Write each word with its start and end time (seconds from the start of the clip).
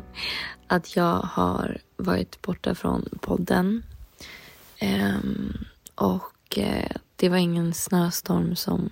att 0.66 0.96
jag 0.96 1.16
har 1.16 1.78
varit 1.96 2.42
borta 2.42 2.74
från 2.74 3.18
podden. 3.20 3.82
Um, 4.82 5.64
och 5.94 6.58
uh, 6.58 6.96
det 7.16 7.28
var 7.28 7.36
ingen 7.36 7.74
snöstorm 7.74 8.56
som 8.56 8.90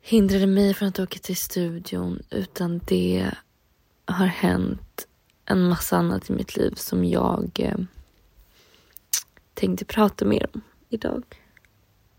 hindrade 0.00 0.46
mig 0.46 0.74
från 0.74 0.88
att 0.88 0.98
åka 0.98 1.18
till 1.18 1.36
studion 1.36 2.22
utan 2.30 2.80
det 2.86 3.30
har 4.04 4.26
hänt 4.26 5.06
en 5.44 5.68
massa 5.68 5.96
annat 5.96 6.30
i 6.30 6.32
mitt 6.32 6.56
liv 6.56 6.74
som 6.76 7.04
jag 7.04 7.60
uh, 7.60 7.84
tänkte 9.54 9.84
prata 9.84 10.24
mer 10.24 10.46
om 10.54 10.60
idag. 10.88 11.22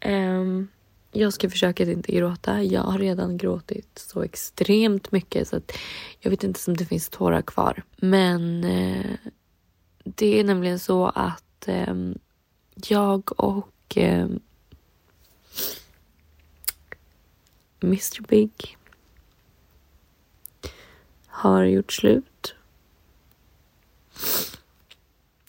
Um, 0.05 0.67
jag 1.11 1.33
ska 1.33 1.49
försöka 1.49 1.83
att 1.83 1.89
inte 1.89 2.11
gråta. 2.11 2.63
Jag 2.63 2.81
har 2.81 2.99
redan 2.99 3.37
gråtit 3.37 3.99
så 3.99 4.23
extremt 4.23 5.11
mycket 5.11 5.47
så 5.47 5.55
att 5.55 5.71
jag 6.19 6.29
vet 6.29 6.43
inte 6.43 6.59
om 6.67 6.77
det 6.77 6.85
finns 6.85 7.09
tårar 7.09 7.41
kvar. 7.41 7.83
Men 7.97 8.63
eh, 8.63 9.15
det 10.03 10.39
är 10.39 10.43
nämligen 10.43 10.79
så 10.79 11.05
att 11.07 11.67
eh, 11.67 11.95
jag 12.75 13.41
och 13.41 13.97
eh, 13.97 14.27
Mr 17.83 18.27
Big 18.27 18.77
har 21.27 21.63
gjort 21.63 21.93
slut. 21.93 22.55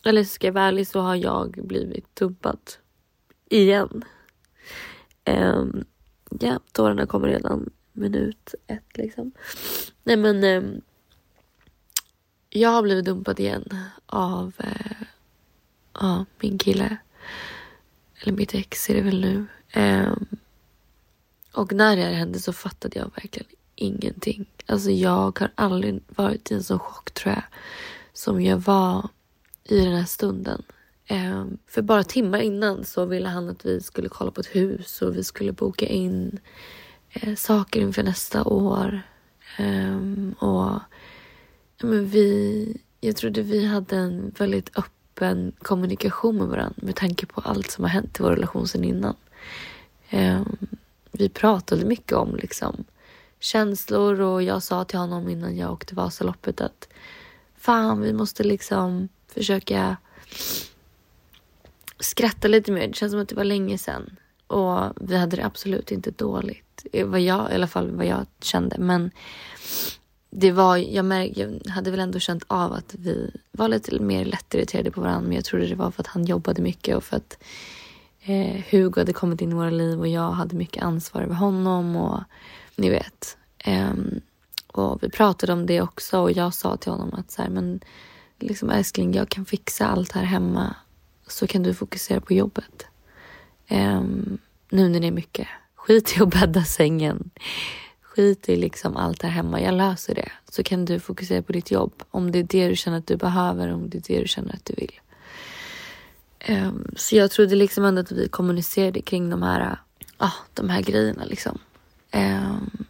Eller 0.05 0.25
ska 0.25 0.47
jag 0.47 0.53
vara 0.53 0.65
ärlig 0.65 0.87
så 0.87 1.01
har 1.01 1.17
jag 1.17 1.51
blivit 1.51 2.17
dumpad. 2.17 2.59
Igen. 3.49 4.05
Um, 5.27 5.85
ja, 6.41 6.61
tårarna 6.73 7.07
kommer 7.07 7.29
redan 7.29 7.71
minut 7.93 8.55
ett 8.67 8.97
liksom. 8.97 9.33
Nej 10.05 10.17
men 10.17 10.45
um, 10.45 10.81
jag 12.51 12.71
har 12.71 12.83
blivit 12.83 13.05
dumpad 13.05 13.41
igen 13.41 13.77
av 14.07 14.53
uh, 14.65 15.03
uh, 16.03 16.23
min 16.41 16.59
kille. 16.59 16.97
Eller 18.21 18.33
mitt 18.33 18.55
ex 18.55 18.91
är 18.91 18.95
det 18.95 19.03
väl 19.03 19.21
nu. 19.21 19.47
Um, 19.81 20.27
och 21.53 21.73
när 21.73 21.97
det 21.97 22.03
här 22.03 22.13
hände 22.13 22.39
så 22.39 22.53
fattade 22.53 22.99
jag 22.99 23.11
verkligen 23.15 23.49
ingenting. 23.75 24.47
Alltså 24.67 24.91
jag 24.91 25.41
har 25.41 25.51
aldrig 25.55 26.03
varit 26.09 26.51
i 26.51 26.55
en 26.55 26.63
sån 26.63 26.79
chock 26.79 27.11
tror 27.11 27.35
jag. 27.35 27.45
Som 28.13 28.43
jag 28.43 28.59
var 28.59 29.09
i 29.65 29.81
den 29.81 29.97
här 29.97 30.05
stunden. 30.05 30.63
Eh, 31.11 31.45
för 31.67 31.83
bara 31.83 32.05
timmar 32.05 32.39
innan 32.39 32.85
så 32.85 33.05
ville 33.05 33.29
han 33.29 33.49
att 33.49 33.67
vi 33.67 33.81
skulle 33.81 34.09
kolla 34.09 34.31
på 34.31 34.41
ett 34.41 34.57
hus 34.57 35.03
och 35.03 35.17
vi 35.17 35.25
skulle 35.25 35.53
boka 35.53 35.87
in 35.87 36.39
eh, 37.11 37.35
saker 37.35 37.81
inför 37.81 38.03
nästa 38.03 38.45
år. 38.45 39.03
Eh, 39.59 39.99
och 40.39 40.81
ja, 41.77 41.87
men 41.87 42.07
vi, 42.07 42.77
jag 43.01 43.17
trodde 43.17 43.43
vi 43.43 43.67
hade 43.67 43.97
en 43.97 44.35
väldigt 44.39 44.79
öppen 44.79 45.53
kommunikation 45.63 46.37
med 46.37 46.47
varandra 46.47 46.83
med 46.83 46.97
tanke 46.97 47.27
på 47.27 47.41
allt 47.41 47.71
som 47.71 47.85
har 47.85 47.91
hänt 47.91 48.21
i 48.21 48.23
vår 48.23 48.31
relation 48.31 48.69
sedan 48.69 48.85
innan. 48.85 49.17
Ehm, 50.11 50.57
vi 51.13 51.29
pratade 51.29 51.85
mycket 51.85 52.13
om 52.13 52.37
liksom 52.37 52.85
känslor 53.41 54.21
och 54.21 54.43
jag 54.43 54.63
sa 54.63 54.85
till 54.85 54.99
honom 54.99 55.29
innan 55.29 55.57
jag 55.57 55.73
åkte 55.73 55.95
Vasaloppet 55.95 56.61
att 56.61 56.89
fan, 57.57 58.01
vi 58.01 58.13
måste 58.13 58.45
liksom 58.45 59.09
försöka 59.27 59.97
skratta 62.01 62.49
lite 62.49 62.73
mer. 62.73 62.89
Det 62.89 62.95
känns 62.95 63.13
som 63.13 63.21
att 63.21 63.29
det 63.29 63.35
var 63.35 63.45
länge 63.45 63.79
sedan. 63.79 64.17
Och 64.47 64.93
vi 65.01 65.17
hade 65.17 65.37
det 65.37 65.45
absolut 65.45 65.93
inte 65.93 66.11
dåligt. 66.11 66.87
Vad 67.05 67.21
jag, 67.21 67.51
I 67.51 67.55
alla 67.55 67.67
fall 67.67 67.91
vad 67.91 68.07
jag 68.07 68.27
kände. 68.41 68.77
Men 68.79 69.11
det 70.31 70.53
var, 70.53 70.77
jag, 70.77 71.05
märk, 71.05 71.33
jag 71.35 71.71
hade 71.71 71.91
väl 71.91 72.01
ändå 72.01 72.19
känt 72.19 72.45
av 72.47 72.73
att 72.73 72.95
vi 72.99 73.31
var 73.53 73.69
lite 73.69 73.99
mer 73.99 74.25
lättirriterade 74.25 74.91
på 74.91 75.01
varandra. 75.01 75.29
Men 75.29 75.37
jag 75.37 75.45
trodde 75.45 75.67
det 75.67 75.75
var 75.75 75.91
för 75.91 76.03
att 76.03 76.07
han 76.07 76.25
jobbade 76.25 76.63
mycket 76.63 76.97
och 76.97 77.05
för 77.05 77.17
att 77.17 77.39
eh, 78.23 78.63
Hugo 78.71 79.01
hade 79.01 79.13
kommit 79.13 79.41
in 79.41 79.51
i 79.51 79.55
våra 79.55 79.71
liv 79.71 80.01
och 80.01 80.09
jag 80.09 80.31
hade 80.31 80.57
mycket 80.57 80.83
ansvar 80.83 81.23
över 81.23 81.35
honom. 81.35 81.97
Och 81.97 82.21
ni 82.77 82.91
vet. 82.91 83.37
Eh, 83.59 83.95
och 84.73 85.03
vi 85.03 85.09
pratade 85.11 85.53
om 85.53 85.67
det 85.67 85.83
också 85.83 86.21
och 86.21 86.33
jag 86.33 86.55
sa 86.55 86.77
till 86.77 86.93
honom 86.93 87.15
att 87.15 87.31
så 87.31 87.43
här, 87.43 87.49
men 87.49 87.81
liksom 88.39 88.71
älskling, 88.71 89.15
jag 89.15 89.29
kan 89.29 89.45
fixa 89.45 89.87
allt 89.87 90.13
här 90.13 90.23
hemma 90.23 90.75
så 91.33 91.47
kan 91.47 91.63
du 91.63 91.75
fokusera 91.75 92.21
på 92.21 92.35
jobbet. 92.35 92.87
Um, 93.71 94.39
nu 94.71 94.89
när 94.89 95.01
det 95.01 95.07
är 95.07 95.13
mycket. 95.13 95.49
Skit 95.75 96.17
i 96.17 96.23
att 96.23 96.31
bädda 96.31 96.65
sängen. 96.65 97.31
Skit 98.03 98.49
i 98.49 98.57
liksom 98.57 98.97
allt 98.97 99.23
här 99.23 99.31
hemma. 99.31 99.61
Jag 99.61 99.75
löser 99.75 100.15
det. 100.15 100.33
Så 100.51 100.63
kan 100.63 100.85
du 100.85 101.01
fokusera 101.01 101.43
på 101.43 101.53
ditt 101.53 101.71
jobb. 101.71 102.03
Om 102.11 102.33
det 102.33 102.39
är 102.39 102.43
det 102.43 102.69
du 102.69 102.77
känner 102.77 102.99
att 102.99 103.07
du 103.07 103.17
behöver. 103.17 103.73
Om 103.73 103.91
det 103.91 103.99
är 103.99 104.15
det 104.15 104.21
du 104.21 104.29
känner 104.29 104.55
att 104.55 104.65
du 104.65 104.75
vill. 104.75 105.01
Um, 106.49 106.95
så 106.97 107.17
jag 107.17 107.31
trodde 107.31 107.55
liksom 107.55 107.85
ändå 107.85 108.01
att 108.01 108.13
vi 108.13 108.29
kommunicerade 108.29 109.03
kring 109.03 109.31
de 109.31 109.43
här, 109.43 109.79
uh, 110.23 110.35
de 110.55 110.71
här 110.71 110.83
grejerna. 110.83 111.25
Liksom. 111.25 111.59
Um, 112.13 112.85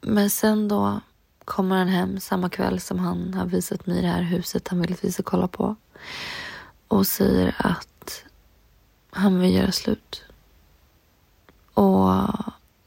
men 0.00 0.30
sen 0.30 0.68
då 0.68 1.00
kommer 1.44 1.76
han 1.76 1.88
hem 1.88 2.20
samma 2.20 2.48
kväll 2.48 2.80
som 2.80 2.98
han 2.98 3.34
har 3.34 3.46
visat 3.46 3.86
mig 3.86 4.02
det 4.02 4.08
här 4.08 4.22
huset 4.22 4.68
han 4.68 4.80
vill 4.80 4.92
att 4.92 5.04
vi 5.04 5.12
ska 5.12 5.22
kolla 5.22 5.48
på 5.48 5.76
och 6.88 7.06
säger 7.06 7.54
att 7.58 8.24
han 9.10 9.40
vill 9.40 9.54
göra 9.54 9.72
slut. 9.72 10.24
Och 11.74 12.10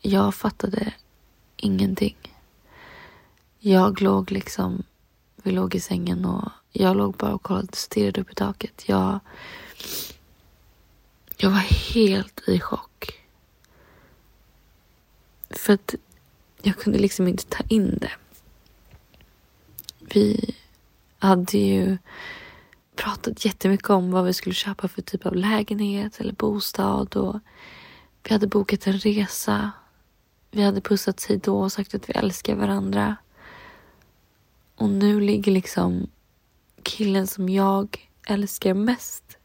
jag 0.01 0.35
fattade 0.35 0.93
ingenting. 1.55 2.17
Jag 3.59 4.01
låg 4.01 4.31
liksom, 4.31 4.83
vi 5.35 5.51
låg 5.51 5.75
i 5.75 5.79
sängen 5.79 6.25
och 6.25 6.51
jag 6.71 6.97
låg 6.97 7.13
bara 7.13 7.33
och 7.33 7.43
kollade, 7.43 7.75
stirrade 7.75 8.21
upp 8.21 8.31
i 8.31 8.35
taket. 8.35 8.83
Jag, 8.89 9.19
jag 11.37 11.49
var 11.49 11.93
helt 11.93 12.41
i 12.47 12.59
chock. 12.59 13.19
För 15.49 15.73
att 15.73 15.95
jag 16.61 16.77
kunde 16.77 16.99
liksom 16.99 17.27
inte 17.27 17.45
ta 17.45 17.63
in 17.67 17.97
det. 18.01 18.11
Vi 19.99 20.55
hade 21.19 21.57
ju 21.57 21.97
pratat 23.03 23.45
jättemycket 23.45 23.89
om 23.89 24.11
vad 24.11 24.25
vi 24.25 24.33
skulle 24.33 24.55
köpa 24.55 24.87
för 24.87 25.01
typ 25.01 25.25
av 25.25 25.35
lägenhet 25.35 26.19
eller 26.19 26.33
bostad 26.33 27.15
och 27.15 27.39
vi 28.23 28.33
hade 28.33 28.47
bokat 28.47 28.87
en 28.87 28.99
resa. 28.99 29.71
Vi 30.51 30.61
hade 30.61 30.81
pussat 30.81 31.19
sig 31.19 31.37
då 31.37 31.59
och 31.59 31.71
sagt 31.71 31.95
att 31.95 32.09
vi 32.09 32.13
älskar 32.13 32.55
varandra. 32.55 33.15
Och 34.75 34.89
nu 34.89 35.19
ligger 35.19 35.51
liksom 35.51 36.09
killen 36.83 37.27
som 37.27 37.49
jag 37.49 38.09
älskar 38.27 38.73
mest 38.73 39.37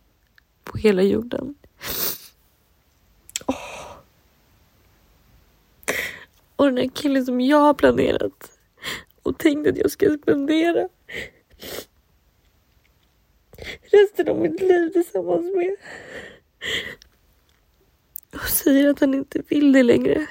på 0.65 0.79
hela 0.79 1.03
jorden. 1.03 1.55
Oh. 3.47 3.55
Och 6.57 6.67
den 6.67 6.77
här 6.77 6.91
killen 6.95 7.25
som 7.25 7.41
jag 7.41 7.59
har 7.61 7.75
planerat 7.75 8.51
och 9.23 9.39
tänkt 9.39 9.69
att 9.69 9.79
jag 9.79 9.91
ska 9.91 10.17
spendera 10.23 10.89
resten 13.83 14.29
av 14.29 14.41
mitt 14.41 14.61
liv 14.61 14.89
tillsammans 14.89 15.55
med. 15.55 15.77
Och 18.33 18.49
säger 18.49 18.91
att 18.91 19.01
han 19.01 19.15
inte 19.15 19.43
vill 19.49 19.73
det 19.73 19.83
längre. 19.83 20.27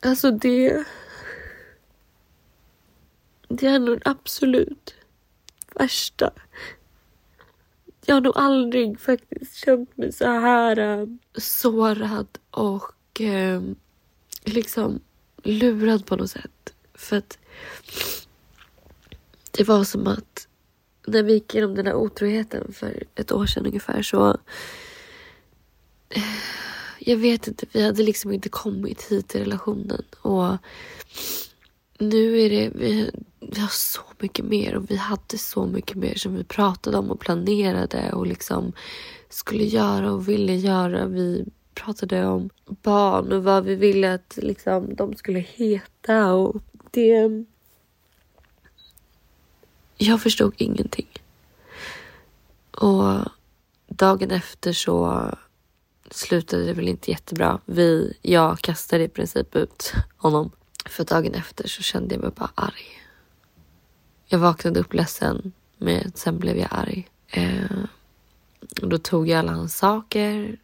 Alltså 0.00 0.30
det... 0.30 0.84
Det 3.48 3.66
är 3.66 3.78
nog 3.78 4.02
absolut 4.04 4.94
värsta. 5.74 6.32
Jag 8.06 8.14
har 8.14 8.20
nog 8.20 8.32
aldrig 8.36 9.00
faktiskt 9.00 9.56
känt 9.56 9.96
mig 9.96 10.12
så 10.12 10.26
här 10.26 10.78
äh, 10.78 11.06
sårad 11.34 12.38
och 12.50 13.20
äh, 13.20 13.62
liksom 14.44 15.00
lurad 15.42 16.06
på 16.06 16.16
något 16.16 16.30
sätt. 16.30 16.74
För 16.94 17.16
att 17.16 17.38
det 19.58 19.64
var 19.64 19.84
som 19.84 20.06
att 20.06 20.48
när 21.06 21.22
vi 21.22 21.32
gick 21.32 21.54
igenom 21.54 21.74
den 21.74 21.84
där 21.84 21.94
otroheten 21.94 22.72
för 22.72 23.04
ett 23.14 23.32
år 23.32 23.46
sedan 23.46 23.66
ungefär 23.66 24.02
så 24.02 24.30
eh, 26.08 26.22
jag 26.98 27.16
vet 27.16 27.48
inte, 27.48 27.66
vi 27.72 27.82
hade 27.82 28.02
liksom 28.02 28.32
inte 28.32 28.48
kommit 28.48 29.02
hit 29.02 29.34
i 29.34 29.40
relationen 29.40 30.02
och 30.20 30.56
nu 31.98 32.40
är 32.40 32.50
det, 32.50 32.70
vi, 32.74 33.10
vi 33.40 33.60
har 33.60 33.68
så 33.68 34.00
mycket 34.18 34.44
mer 34.44 34.74
och 34.74 34.90
vi 34.90 34.96
hade 34.96 35.38
så 35.38 35.66
mycket 35.66 35.96
mer 35.96 36.14
som 36.14 36.34
vi 36.34 36.44
pratade 36.44 36.98
om 36.98 37.10
och 37.10 37.20
planerade 37.20 38.12
och 38.12 38.26
liksom 38.26 38.72
skulle 39.28 39.64
göra 39.64 40.12
och 40.12 40.28
ville 40.28 40.54
göra. 40.54 41.06
Vi 41.06 41.44
pratade 41.74 42.26
om 42.26 42.50
barn 42.66 43.32
och 43.32 43.44
vad 43.44 43.64
vi 43.64 43.74
ville 43.74 44.14
att 44.14 44.38
liksom, 44.42 44.94
de 44.94 45.14
skulle 45.14 45.38
heta 45.38 46.32
och 46.32 46.62
det... 46.90 47.44
Jag 49.98 50.22
förstod 50.22 50.54
ingenting. 50.56 51.08
Och 52.70 53.20
dagen 53.86 54.30
efter 54.30 54.72
så 54.72 55.30
slutade 56.10 56.64
det 56.64 56.72
väl 56.72 56.88
inte 56.88 57.10
jättebra. 57.10 57.60
Vi, 57.64 58.16
jag 58.22 58.58
kastade 58.58 59.04
i 59.04 59.08
princip 59.08 59.56
ut 59.56 59.92
honom. 60.16 60.50
För 60.86 61.04
dagen 61.04 61.34
efter 61.34 61.68
så 61.68 61.82
kände 61.82 62.14
jag 62.14 62.22
mig 62.22 62.30
bara 62.36 62.50
arg. 62.54 63.02
Jag 64.26 64.38
vaknade 64.38 64.80
upp 64.80 64.94
ledsen, 64.94 65.52
men 65.78 66.12
sen 66.14 66.38
blev 66.38 66.56
jag 66.56 66.68
arg. 66.70 67.08
Eh, 67.26 67.84
och 68.82 68.88
då 68.88 68.98
tog 68.98 69.28
jag 69.28 69.38
alla 69.38 69.52
hans 69.52 69.76
saker, 69.76 70.58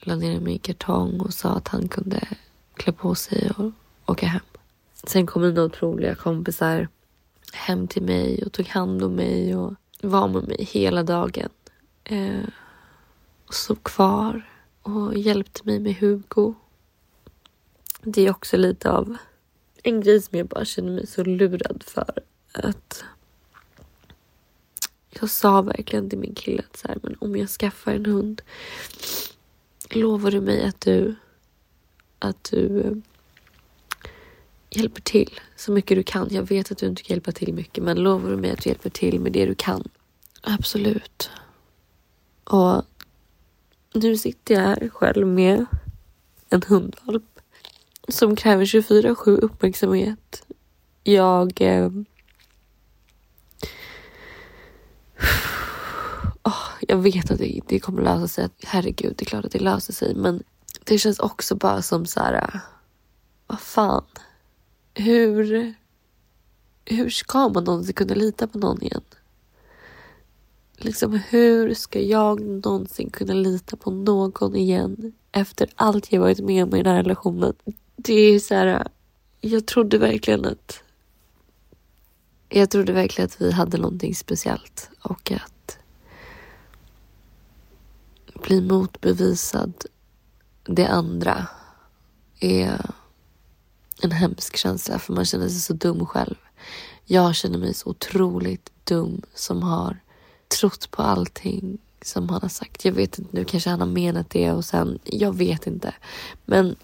la 0.00 0.16
ner 0.16 0.34
dem 0.34 0.48
i 0.48 0.58
kartong 0.58 1.20
och 1.20 1.34
sa 1.34 1.48
att 1.48 1.68
han 1.68 1.88
kunde 1.88 2.28
klä 2.74 2.92
på 2.92 3.14
sig 3.14 3.50
och 3.56 3.72
åka 4.06 4.26
hem. 4.26 4.40
Sen 5.04 5.26
kom 5.26 5.42
mina 5.42 5.62
otroliga 5.62 6.14
kompisar 6.14 6.88
hem 7.56 7.88
till 7.88 8.02
mig 8.02 8.42
och 8.46 8.52
tog 8.52 8.66
hand 8.66 9.02
om 9.02 9.14
mig 9.14 9.56
och 9.56 9.74
var 10.02 10.28
med 10.28 10.48
mig 10.48 10.64
hela 10.64 11.02
dagen. 11.02 11.48
Eh, 12.04 12.44
och 13.46 13.54
stod 13.54 13.82
kvar 13.82 14.50
och 14.82 15.16
hjälpte 15.18 15.60
mig 15.64 15.80
med 15.80 15.94
Hugo. 15.94 16.54
Det 18.02 18.26
är 18.26 18.30
också 18.30 18.56
lite 18.56 18.90
av 18.90 19.16
en 19.82 20.00
grej 20.00 20.22
som 20.22 20.38
jag 20.38 20.46
bara 20.46 20.64
känner 20.64 20.92
mig 20.92 21.06
så 21.06 21.24
lurad 21.24 21.82
för. 21.86 22.18
Att 22.52 23.04
jag 25.10 25.30
sa 25.30 25.62
verkligen 25.62 26.10
till 26.10 26.18
min 26.18 26.34
kille 26.34 26.62
att 26.70 26.76
så 26.76 26.88
här, 26.88 26.98
men 27.02 27.16
om 27.18 27.36
jag 27.36 27.48
skaffar 27.48 27.92
en 27.92 28.06
hund 28.06 28.42
lovar 29.90 30.30
du 30.30 30.40
mig 30.40 30.64
att 30.64 30.80
du 30.80 31.14
att 32.18 32.44
du 32.50 32.80
eh, 32.80 32.92
hjälper 34.76 35.00
till 35.00 35.40
så 35.56 35.72
mycket 35.72 35.96
du 35.96 36.02
kan. 36.02 36.28
Jag 36.30 36.42
vet 36.42 36.72
att 36.72 36.78
du 36.78 36.86
inte 36.86 37.02
kan 37.02 37.14
hjälpa 37.14 37.32
till 37.32 37.54
mycket 37.54 37.84
men 37.84 37.96
lovar 37.96 38.30
du 38.30 38.36
mig 38.36 38.50
att 38.50 38.62
du 38.62 38.70
hjälper 38.70 38.90
till 38.90 39.20
med 39.20 39.32
det 39.32 39.46
du 39.46 39.54
kan? 39.54 39.88
Absolut. 40.42 41.30
Och 42.44 42.84
nu 43.94 44.16
sitter 44.16 44.54
jag 44.54 44.60
här 44.60 44.88
själv 44.88 45.26
med 45.26 45.66
en 46.50 46.62
hundvalp 46.62 47.40
som 48.08 48.36
kräver 48.36 48.64
24-7 48.64 49.38
uppmärksamhet. 49.38 50.46
Jag... 51.02 51.60
Eh, 51.60 51.90
oh, 56.42 56.64
jag 56.80 56.96
vet 56.96 57.30
att 57.30 57.38
det, 57.38 57.60
det 57.68 57.80
kommer 57.80 58.02
lösa 58.02 58.28
sig. 58.28 58.48
Herregud, 58.64 59.14
det 59.16 59.22
är 59.22 59.26
klart 59.26 59.44
att 59.44 59.52
det 59.52 59.58
löser 59.58 59.92
sig. 59.92 60.14
Men 60.14 60.42
det 60.84 60.98
känns 60.98 61.18
också 61.18 61.54
bara 61.54 61.82
som 61.82 62.06
så 62.06 62.20
här... 62.20 62.60
Vad 63.46 63.60
fan? 63.60 64.04
Hur... 64.98 65.74
Hur 66.84 67.10
ska 67.10 67.48
man 67.48 67.64
någonsin 67.64 67.94
kunna 67.94 68.14
lita 68.14 68.46
på 68.46 68.58
någon 68.58 68.82
igen? 68.82 69.02
Liksom 70.76 71.20
hur 71.28 71.74
ska 71.74 72.00
jag 72.00 72.40
någonsin 72.40 73.10
kunna 73.10 73.34
lita 73.34 73.76
på 73.76 73.90
någon 73.90 74.56
igen 74.56 75.12
efter 75.32 75.68
allt 75.74 76.12
jag 76.12 76.20
varit 76.20 76.40
med 76.40 76.64
om 76.64 76.74
i 76.74 76.82
den 76.82 76.94
här 76.94 77.02
relationen? 77.02 77.54
Det 77.96 78.14
är 78.14 78.40
så 78.40 78.54
här, 78.54 78.88
jag 79.40 79.66
trodde 79.66 79.98
verkligen 79.98 80.44
att 80.44 80.82
jag 82.48 82.70
trodde 82.70 82.92
verkligen 82.92 83.26
att 83.26 83.40
vi 83.40 83.52
hade 83.52 83.78
någonting 83.78 84.14
speciellt 84.14 84.90
och 85.02 85.32
att 85.32 85.78
bli 88.42 88.60
motbevisad 88.60 89.74
det 90.64 90.86
andra 90.86 91.46
är 92.40 92.90
en 94.02 94.12
hemsk 94.12 94.56
känsla 94.56 94.98
för 94.98 95.12
man 95.12 95.24
känner 95.24 95.48
sig 95.48 95.60
så 95.60 95.72
dum 95.72 96.06
själv. 96.06 96.34
Jag 97.04 97.34
känner 97.34 97.58
mig 97.58 97.74
så 97.74 97.90
otroligt 97.90 98.70
dum 98.84 99.22
som 99.34 99.62
har 99.62 99.96
trott 100.60 100.90
på 100.90 101.02
allting 101.02 101.78
som 102.02 102.28
han 102.28 102.42
har 102.42 102.48
sagt. 102.48 102.84
Jag 102.84 102.92
vet 102.92 103.18
inte, 103.18 103.36
nu 103.36 103.44
kanske 103.44 103.70
han 103.70 103.80
har 103.80 103.86
menat 103.86 104.30
det 104.30 104.52
och 104.52 104.64
sen, 104.64 104.98
jag 105.04 105.36
vet 105.36 105.66
inte. 105.66 105.94
Men 106.44 106.76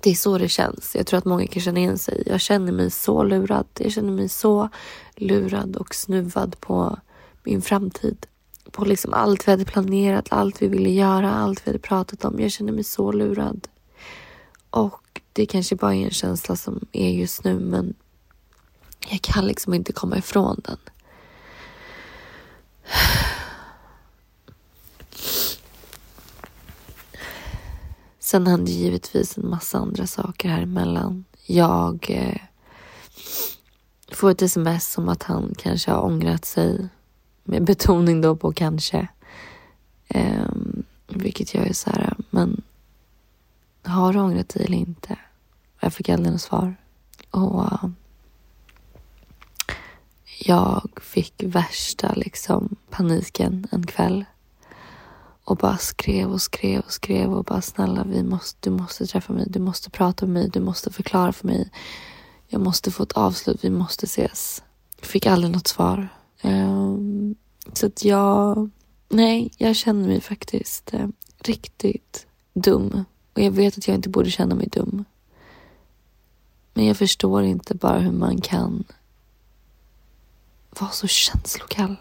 det 0.00 0.10
är 0.10 0.14
så 0.14 0.38
det 0.38 0.48
känns. 0.48 0.94
Jag 0.94 1.06
tror 1.06 1.18
att 1.18 1.24
många 1.24 1.46
kan 1.46 1.62
känna 1.62 1.80
igen 1.80 1.98
sig. 1.98 2.22
Jag 2.26 2.40
känner 2.40 2.72
mig 2.72 2.90
så 2.90 3.22
lurad. 3.22 3.66
Jag 3.78 3.92
känner 3.92 4.12
mig 4.12 4.28
så 4.28 4.68
lurad 5.16 5.76
och 5.76 5.94
snuvad 5.94 6.60
på 6.60 6.98
min 7.42 7.62
framtid. 7.62 8.26
På 8.70 8.84
liksom 8.84 9.14
allt 9.14 9.48
vi 9.48 9.50
hade 9.50 9.64
planerat, 9.64 10.26
allt 10.30 10.62
vi 10.62 10.68
ville 10.68 10.90
göra, 10.90 11.34
allt 11.34 11.66
vi 11.66 11.70
hade 11.70 11.78
pratat 11.78 12.24
om. 12.24 12.40
Jag 12.40 12.52
känner 12.52 12.72
mig 12.72 12.84
så 12.84 13.12
lurad. 13.12 13.68
Och 14.70 15.03
det 15.34 15.46
kanske 15.46 15.76
bara 15.76 15.94
är 15.94 16.04
en 16.04 16.10
känsla 16.10 16.56
som 16.56 16.86
är 16.92 17.10
just 17.10 17.44
nu 17.44 17.60
men 17.60 17.94
jag 19.08 19.22
kan 19.22 19.46
liksom 19.46 19.74
inte 19.74 19.92
komma 19.92 20.18
ifrån 20.18 20.60
den. 20.64 20.78
Sen 28.18 28.46
hände 28.46 28.70
givetvis 28.70 29.38
en 29.38 29.48
massa 29.48 29.78
andra 29.78 30.06
saker 30.06 30.48
här 30.48 30.62
emellan. 30.62 31.24
Jag 31.46 32.06
eh, 32.08 32.40
får 34.12 34.30
ett 34.30 34.42
sms 34.42 34.98
om 34.98 35.08
att 35.08 35.22
han 35.22 35.54
kanske 35.58 35.90
har 35.90 36.04
ångrat 36.04 36.44
sig. 36.44 36.88
Med 37.44 37.64
betoning 37.64 38.20
då 38.20 38.36
på 38.36 38.52
kanske. 38.52 39.08
Eh, 40.08 40.48
vilket 41.08 41.54
jag 41.54 41.66
är 41.66 41.72
så 41.72 41.90
här, 41.90 42.16
men 42.30 42.62
har 43.84 44.12
du 44.12 44.20
ångrat 44.20 44.48
dig 44.48 44.64
eller 44.64 44.78
inte? 44.78 45.18
Jag 45.80 45.92
fick 45.92 46.08
aldrig 46.08 46.32
något 46.32 46.40
svar. 46.40 46.76
Och 47.30 47.82
um, 47.82 47.96
jag 50.38 50.90
fick 51.02 51.42
värsta 51.46 52.12
liksom 52.12 52.76
paniken 52.90 53.66
en 53.70 53.86
kväll. 53.86 54.24
Och 55.44 55.56
bara 55.56 55.76
skrev 55.76 56.32
och 56.32 56.42
skrev 56.42 56.80
och 56.80 56.92
skrev 56.92 57.32
och 57.32 57.44
bara 57.44 57.60
snälla 57.60 58.04
vi 58.04 58.22
måste, 58.22 58.70
du 58.70 58.76
måste 58.76 59.06
träffa 59.06 59.32
mig, 59.32 59.46
du 59.48 59.60
måste 59.60 59.90
prata 59.90 60.26
med 60.26 60.32
mig, 60.32 60.50
du 60.52 60.60
måste 60.60 60.92
förklara 60.92 61.32
för 61.32 61.46
mig. 61.46 61.70
Jag 62.46 62.60
måste 62.60 62.90
få 62.90 63.02
ett 63.02 63.12
avslut, 63.12 63.64
vi 63.64 63.70
måste 63.70 64.06
ses. 64.06 64.62
Jag 65.00 65.06
fick 65.06 65.26
aldrig 65.26 65.52
något 65.52 65.66
svar. 65.66 66.08
Um, 66.42 67.34
så 67.72 67.86
att 67.86 68.04
jag, 68.04 68.70
nej, 69.08 69.52
jag 69.58 69.76
känner 69.76 70.08
mig 70.08 70.20
faktiskt 70.20 70.94
eh, 70.94 71.08
riktigt 71.38 72.26
dum. 72.54 73.04
Och 73.34 73.42
jag 73.42 73.50
vet 73.50 73.78
att 73.78 73.88
jag 73.88 73.94
inte 73.94 74.08
borde 74.08 74.30
känna 74.30 74.54
mig 74.54 74.68
dum. 74.68 75.04
Men 76.74 76.86
jag 76.86 76.96
förstår 76.96 77.42
inte 77.42 77.74
bara 77.74 77.98
hur 77.98 78.12
man 78.12 78.40
kan 78.40 78.84
vara 80.70 80.90
så 80.90 81.06
känslokall. 81.06 81.96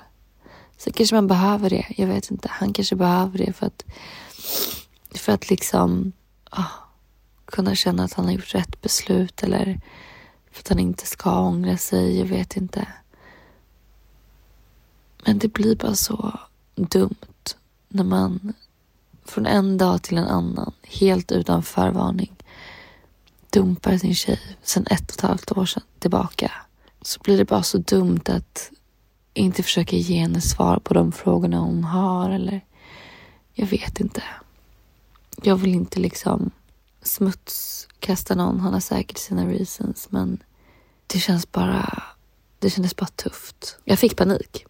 Så 0.78 0.92
kanske 0.92 1.16
man 1.16 1.28
behöver 1.28 1.70
det. 1.70 1.86
Jag 1.98 2.08
vet 2.08 2.32
inte. 2.32 2.48
Han 2.52 2.74
kanske 2.74 2.96
behöver 2.96 3.38
det 3.38 3.54
för 3.54 3.66
att, 3.66 3.86
för 5.16 5.32
att 5.32 5.50
liksom 5.50 6.12
oh, 6.52 6.72
kunna 7.46 7.76
känna 7.76 8.04
att 8.04 8.14
han 8.14 8.26
har 8.26 8.32
gjort 8.32 8.56
rätt 8.56 8.82
beslut 8.82 9.44
eller 9.44 9.82
för 10.52 10.60
att 10.60 10.70
han 10.70 10.80
inte 10.80 11.06
ska 11.06 11.40
ångra 11.40 11.78
sig. 11.78 12.20
Jag 12.20 12.26
vet 12.26 12.58
inte. 12.58 12.88
Men 15.26 15.38
det 15.38 15.48
blir 15.48 15.76
bara 15.76 15.96
så 15.96 16.40
dumt 16.76 17.56
när 17.88 18.04
man 18.04 18.54
från 19.34 19.46
en 19.46 19.78
dag 19.78 20.02
till 20.02 20.18
en 20.18 20.28
annan, 20.28 20.74
helt 20.84 21.32
utan 21.32 21.64
förvarning, 21.64 22.36
dumpar 23.50 23.98
sin 23.98 24.16
tjej 24.16 24.40
sen 24.64 24.88
ett 24.90 25.12
och 25.12 25.16
ett 25.16 25.22
halvt 25.22 25.52
år 25.52 25.66
sedan 25.66 25.84
tillbaka 26.00 26.52
så 27.02 27.20
blir 27.24 27.38
det 27.38 27.46
bara 27.46 27.64
så 27.64 27.78
dumt 27.78 28.22
att 28.26 28.72
inte 29.34 29.64
försöka 29.64 29.96
ge 29.96 30.20
henne 30.20 30.42
svar 30.42 30.80
på 30.80 30.94
de 30.94 31.12
frågorna 31.12 31.60
hon 31.60 31.84
har 31.84 32.30
eller 32.30 32.62
jag 33.54 33.68
vet 33.68 34.00
inte. 34.00 34.24
Jag 35.44 35.56
vill 35.56 35.76
inte 35.76 36.00
liksom 36.00 36.52
smutskasta 37.02 38.36
någon. 38.36 38.60
Han 38.60 38.74
har 38.74 38.80
säkert 38.80 39.18
sina 39.18 39.48
reasons 39.48 40.08
men 40.10 40.44
det 41.08 41.20
känns 41.20 41.52
bara, 41.52 42.04
det 42.60 42.70
kändes 42.70 42.96
bara 42.96 43.08
tufft. 43.08 43.78
Jag 43.84 44.00
fick 44.00 44.18
panik. 44.18 44.66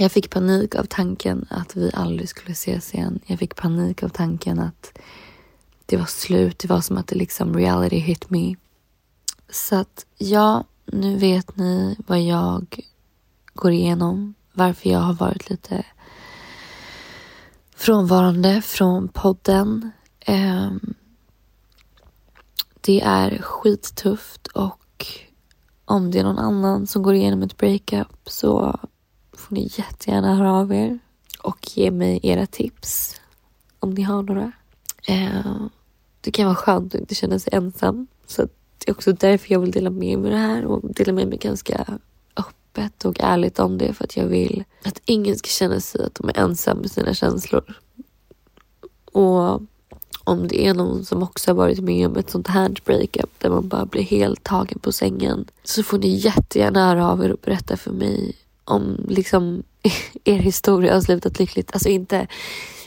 Jag 0.00 0.12
fick 0.12 0.30
panik 0.30 0.74
av 0.74 0.84
tanken 0.84 1.46
att 1.50 1.76
vi 1.76 1.90
aldrig 1.94 2.28
skulle 2.28 2.52
ses 2.52 2.94
igen. 2.94 3.20
Jag 3.26 3.38
fick 3.38 3.56
panik 3.56 4.02
av 4.02 4.08
tanken 4.08 4.58
att 4.58 4.98
det 5.86 5.96
var 5.96 6.06
slut. 6.06 6.58
Det 6.58 6.68
var 6.68 6.80
som 6.80 6.96
att 6.98 7.06
det 7.06 7.16
liksom 7.16 7.56
reality 7.56 7.96
hit 7.96 8.30
me. 8.30 8.56
Så 9.50 9.76
att 9.76 10.06
ja, 10.18 10.64
nu 10.86 11.16
vet 11.16 11.56
ni 11.56 11.96
vad 12.06 12.20
jag 12.20 12.80
går 13.54 13.72
igenom. 13.72 14.34
Varför 14.52 14.90
jag 14.90 14.98
har 14.98 15.14
varit 15.14 15.50
lite 15.50 15.84
frånvarande 17.76 18.62
från 18.62 19.08
podden. 19.08 19.90
Ehm, 20.20 20.94
det 22.80 23.00
är 23.00 23.38
skittufft 23.42 24.46
och 24.46 25.06
om 25.84 26.10
det 26.10 26.18
är 26.18 26.24
någon 26.24 26.38
annan 26.38 26.86
som 26.86 27.02
går 27.02 27.14
igenom 27.14 27.42
ett 27.42 27.56
breakup 27.56 28.18
så 28.26 28.78
får 29.48 29.54
ni 29.54 29.70
jättegärna 29.72 30.34
höra 30.34 30.52
av 30.52 30.72
er 30.72 30.98
och 31.42 31.58
ge 31.74 31.90
mig 31.90 32.20
era 32.22 32.46
tips 32.46 33.20
om 33.78 33.90
ni 33.90 34.02
har 34.02 34.22
några. 34.22 34.52
Eh, 35.06 35.66
det 36.20 36.30
kan 36.30 36.46
vara 36.46 36.56
skönt 36.56 36.94
att 36.94 37.00
inte 37.00 37.14
känna 37.14 37.38
sig 37.38 37.54
ensam. 37.54 38.06
Så 38.26 38.42
det 38.42 38.90
är 38.90 38.90
också 38.90 39.12
därför 39.12 39.52
jag 39.52 39.60
vill 39.60 39.70
dela 39.70 39.90
med 39.90 40.18
mig 40.18 40.30
det 40.30 40.36
här 40.36 40.64
och 40.64 40.94
dela 40.94 41.12
med 41.12 41.28
mig 41.28 41.38
ganska 41.38 41.98
öppet 42.36 43.04
och 43.04 43.20
ärligt 43.20 43.58
om 43.58 43.78
det 43.78 43.92
för 43.92 44.04
att 44.04 44.16
jag 44.16 44.26
vill 44.26 44.64
att 44.84 45.00
ingen 45.04 45.36
ska 45.36 45.48
känna 45.48 45.80
sig 45.80 46.04
att 46.04 46.14
de 46.14 46.28
är 46.28 46.38
ensam 46.38 46.78
med 46.78 46.90
sina 46.90 47.14
känslor. 47.14 47.78
Och 49.12 49.62
om 50.24 50.48
det 50.48 50.66
är 50.66 50.74
någon 50.74 51.04
som 51.04 51.22
också 51.22 51.50
har 51.50 51.56
varit 51.56 51.80
med 51.80 52.06
om 52.06 52.16
ett 52.16 52.30
sånt 52.30 52.48
här 52.48 52.76
breakup 52.84 53.30
där 53.38 53.50
man 53.50 53.68
bara 53.68 53.86
blir 53.86 54.02
helt 54.02 54.44
tagen 54.44 54.78
på 54.78 54.92
sängen 54.92 55.44
så 55.64 55.82
får 55.82 55.98
ni 55.98 56.08
jättegärna 56.08 56.86
höra 56.86 57.10
av 57.10 57.24
er 57.24 57.32
och 57.32 57.40
berätta 57.42 57.76
för 57.76 57.92
mig 57.92 58.36
om 58.68 59.06
liksom 59.08 59.62
er 60.24 60.38
historia 60.38 60.94
har 60.94 61.00
slutat 61.00 61.38
lyckligt. 61.38 61.72
Alltså 61.72 61.88
inte, 61.88 62.26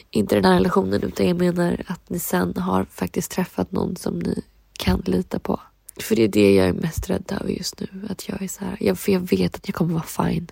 inte 0.10 0.36
den 0.36 0.46
här 0.46 0.54
relationen 0.54 1.04
utan 1.04 1.28
jag 1.28 1.38
menar 1.38 1.84
att 1.88 2.10
ni 2.10 2.20
sen 2.20 2.58
har 2.58 2.86
faktiskt 2.86 3.32
träffat 3.32 3.72
någon 3.72 3.96
som 3.96 4.20
ni 4.20 4.44
kan 4.74 5.02
lita 5.06 5.40
på. 5.40 5.60
För 6.00 6.16
det 6.16 6.24
är 6.24 6.28
det 6.28 6.56
jag 6.56 6.68
är 6.68 6.74
mest 6.74 7.10
rädd 7.10 7.38
över 7.42 7.50
just 7.50 7.80
nu. 7.80 8.08
Att 8.10 8.30
jag 8.30 8.42
är 8.42 8.48
så 8.48 8.66
här, 8.66 8.78
jag, 8.80 9.00
för 9.00 9.12
jag 9.12 9.20
vet 9.20 9.56
att 9.56 9.68
jag 9.68 9.76
kommer 9.76 9.94
vara 9.94 10.28
fine. 10.28 10.48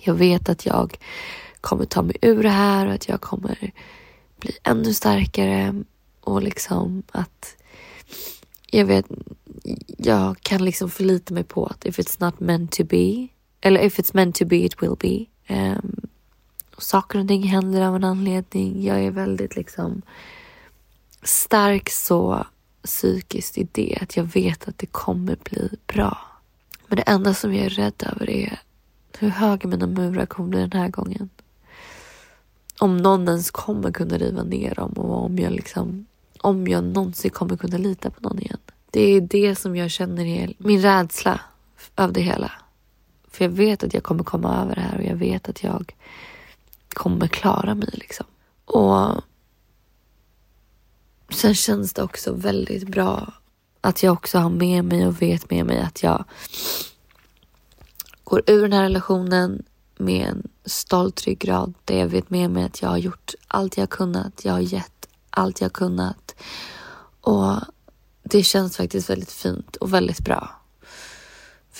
Jag 0.00 0.14
vet 0.14 0.48
att 0.48 0.66
jag 0.66 0.98
kommer 1.60 1.84
ta 1.84 2.02
mig 2.02 2.16
ur 2.22 2.42
det 2.42 2.48
här 2.48 2.86
och 2.86 2.92
att 2.92 3.08
jag 3.08 3.20
kommer 3.20 3.72
bli 4.40 4.52
ännu 4.62 4.94
starkare 4.94 5.84
och 6.20 6.42
liksom 6.42 7.02
att 7.12 7.56
jag 8.70 8.84
vet, 8.84 9.06
jag 9.96 10.40
kan 10.40 10.64
liksom 10.64 10.90
förlita 10.90 11.34
mig 11.34 11.44
på 11.44 11.66
att 11.66 11.86
if 11.86 11.98
it's 11.98 12.24
not 12.24 12.40
meant 12.40 12.72
to 12.72 12.84
be, 12.84 13.28
eller 13.62 13.80
if 13.80 13.98
it's 13.98 14.14
meant 14.14 14.36
to 14.36 14.44
be 14.44 14.56
it 14.56 14.82
will 14.82 14.96
be. 14.98 15.26
Um, 15.54 16.00
saker 16.78 17.18
och 17.18 17.28
ting 17.28 17.42
händer 17.42 17.82
av 17.82 17.96
en 17.96 18.04
anledning. 18.04 18.84
Jag 18.84 19.04
är 19.04 19.10
väldigt 19.10 19.56
liksom 19.56 20.02
stark 21.22 21.90
så 21.90 22.46
psykiskt 22.84 23.58
i 23.58 23.68
det 23.72 23.98
att 24.00 24.16
jag 24.16 24.24
vet 24.24 24.68
att 24.68 24.78
det 24.78 24.86
kommer 24.86 25.36
bli 25.50 25.70
bra. 25.86 26.18
Men 26.86 26.96
det 26.96 27.02
enda 27.02 27.34
som 27.34 27.54
jag 27.54 27.66
är 27.66 27.70
rädd 27.70 28.02
över 28.12 28.30
är 28.30 28.58
hur 29.18 29.28
höga 29.28 29.68
mina 29.68 29.86
murar 29.86 30.26
kommer 30.26 30.48
bli 30.48 30.60
den 30.60 30.80
här 30.80 30.88
gången. 30.88 31.30
Om 32.78 32.96
någon 32.96 33.28
ens 33.28 33.50
kommer 33.50 33.92
kunna 33.92 34.18
riva 34.18 34.42
ner 34.42 34.74
dem 34.74 34.92
och 34.92 35.24
om 35.24 35.38
jag 35.38 35.52
liksom 35.52 36.06
om 36.40 36.68
jag 36.68 36.84
någonsin 36.84 37.30
kommer 37.30 37.56
kunna 37.56 37.78
lita 37.78 38.10
på 38.10 38.20
någon 38.20 38.38
igen. 38.38 38.58
Det 38.90 39.00
är 39.00 39.20
det 39.20 39.54
som 39.54 39.76
jag 39.76 39.90
känner 39.90 40.24
är 40.24 40.54
min 40.58 40.82
rädsla 40.82 41.40
av 41.94 42.12
det 42.12 42.20
hela. 42.20 42.52
För 43.32 43.44
jag 43.44 43.50
vet 43.50 43.84
att 43.84 43.94
jag 43.94 44.02
kommer 44.02 44.24
komma 44.24 44.62
över 44.62 44.74
det 44.74 44.80
här 44.80 44.98
och 44.98 45.04
jag 45.04 45.16
vet 45.16 45.48
att 45.48 45.62
jag 45.62 45.94
kommer 46.88 47.26
klara 47.26 47.74
mig 47.74 47.88
liksom. 47.92 48.26
Och 48.64 49.20
sen 51.30 51.54
känns 51.54 51.92
det 51.92 52.02
också 52.02 52.32
väldigt 52.32 52.88
bra 52.88 53.32
att 53.80 54.02
jag 54.02 54.12
också 54.12 54.38
har 54.38 54.50
med 54.50 54.84
mig 54.84 55.06
och 55.06 55.22
vet 55.22 55.50
med 55.50 55.66
mig 55.66 55.80
att 55.80 56.02
jag 56.02 56.24
går 58.24 58.42
ur 58.46 58.62
den 58.62 58.72
här 58.72 58.82
relationen 58.82 59.62
med 59.98 60.28
en 60.28 60.48
stolt 60.64 61.24
ryggrad 61.24 61.74
där 61.84 61.98
jag 61.98 62.08
vet 62.08 62.30
med 62.30 62.50
mig 62.50 62.64
att 62.64 62.82
jag 62.82 62.88
har 62.88 62.98
gjort 62.98 63.34
allt 63.46 63.76
jag 63.76 63.90
kunnat. 63.90 64.44
Jag 64.44 64.52
har 64.52 64.60
gett 64.60 65.08
allt 65.30 65.60
jag 65.60 65.72
kunnat 65.72 66.34
och 67.20 67.54
det 68.22 68.42
känns 68.42 68.76
faktiskt 68.76 69.10
väldigt 69.10 69.32
fint 69.32 69.76
och 69.76 69.94
väldigt 69.94 70.20
bra. 70.20 70.61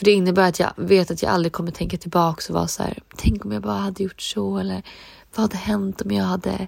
För 0.03 0.07
det 0.07 0.13
innebär 0.13 0.49
att 0.49 0.59
jag 0.59 0.73
vet 0.77 1.11
att 1.11 1.23
jag 1.23 1.33
aldrig 1.33 1.53
kommer 1.53 1.71
tänka 1.71 1.97
tillbaka 1.97 2.43
och 2.49 2.55
vara 2.55 2.69
så 2.69 2.83
här, 2.83 2.99
tänk 3.17 3.45
om 3.45 3.53
jag 3.53 3.63
bara 3.63 3.79
hade 3.79 4.03
gjort 4.03 4.23
så 4.23 4.59
eller 4.59 4.83
vad 5.35 5.43
hade 5.43 5.57
hänt 5.57 6.01
om 6.01 6.11
jag 6.11 6.25
hade... 6.25 6.67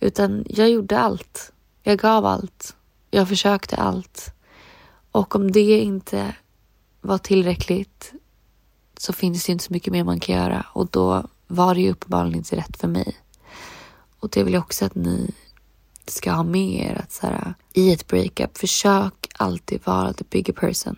Utan 0.00 0.44
jag 0.48 0.70
gjorde 0.70 0.98
allt. 0.98 1.52
Jag 1.82 1.98
gav 1.98 2.26
allt. 2.26 2.76
Jag 3.10 3.28
försökte 3.28 3.76
allt. 3.76 4.34
Och 5.12 5.36
om 5.36 5.52
det 5.52 5.80
inte 5.80 6.34
var 7.00 7.18
tillräckligt 7.18 8.12
så 8.96 9.12
finns 9.12 9.46
det 9.46 9.52
inte 9.52 9.64
så 9.64 9.72
mycket 9.72 9.92
mer 9.92 10.04
man 10.04 10.20
kan 10.20 10.36
göra 10.36 10.66
och 10.72 10.88
då 10.90 11.28
var 11.46 11.74
det 11.74 11.80
ju 11.80 11.90
uppenbarligen 11.90 12.38
inte 12.38 12.56
rätt 12.56 12.76
för 12.76 12.88
mig. 12.88 13.16
Och 14.18 14.28
det 14.28 14.44
vill 14.44 14.54
jag 14.54 14.62
också 14.62 14.84
att 14.84 14.94
ni 14.94 15.34
ska 16.06 16.32
ha 16.32 16.42
med 16.42 16.90
er 16.90 17.00
att 17.02 17.12
så 17.12 17.26
här, 17.26 17.54
i 17.72 17.92
ett 17.92 18.06
breakup, 18.06 18.58
försök 18.58 19.28
alltid 19.34 19.80
vara 19.84 20.12
the 20.12 20.24
bigger 20.30 20.52
person. 20.52 20.96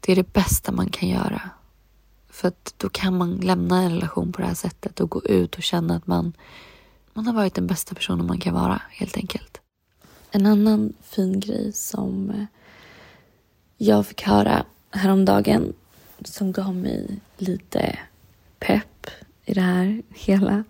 Det 0.00 0.12
är 0.12 0.16
det 0.16 0.32
bästa 0.32 0.72
man 0.72 0.90
kan 0.90 1.08
göra. 1.08 1.40
För 2.28 2.48
att 2.48 2.74
då 2.76 2.88
kan 2.88 3.18
man 3.18 3.36
lämna 3.36 3.82
en 3.82 3.92
relation 3.92 4.32
på 4.32 4.40
det 4.40 4.46
här 4.46 4.54
sättet 4.54 5.00
och 5.00 5.10
gå 5.10 5.24
ut 5.24 5.56
och 5.56 5.62
känna 5.62 5.96
att 5.96 6.06
man, 6.06 6.32
man 7.12 7.26
har 7.26 7.34
varit 7.34 7.54
den 7.54 7.66
bästa 7.66 7.94
personen 7.94 8.26
man 8.26 8.38
kan 8.38 8.54
vara, 8.54 8.82
helt 8.90 9.16
enkelt. 9.16 9.60
En 10.30 10.46
annan 10.46 10.92
fin 11.02 11.40
grej 11.40 11.72
som 11.72 12.30
eh, 12.30 12.44
jag 13.76 14.06
fick 14.06 14.22
höra 14.22 14.64
häromdagen 14.90 15.72
som 16.24 16.52
gav 16.52 16.74
mig 16.74 17.20
lite 17.36 17.98
pepp 18.58 19.06
i 19.44 19.54
det 19.54 19.60
här 19.60 20.02
hela 20.14 20.64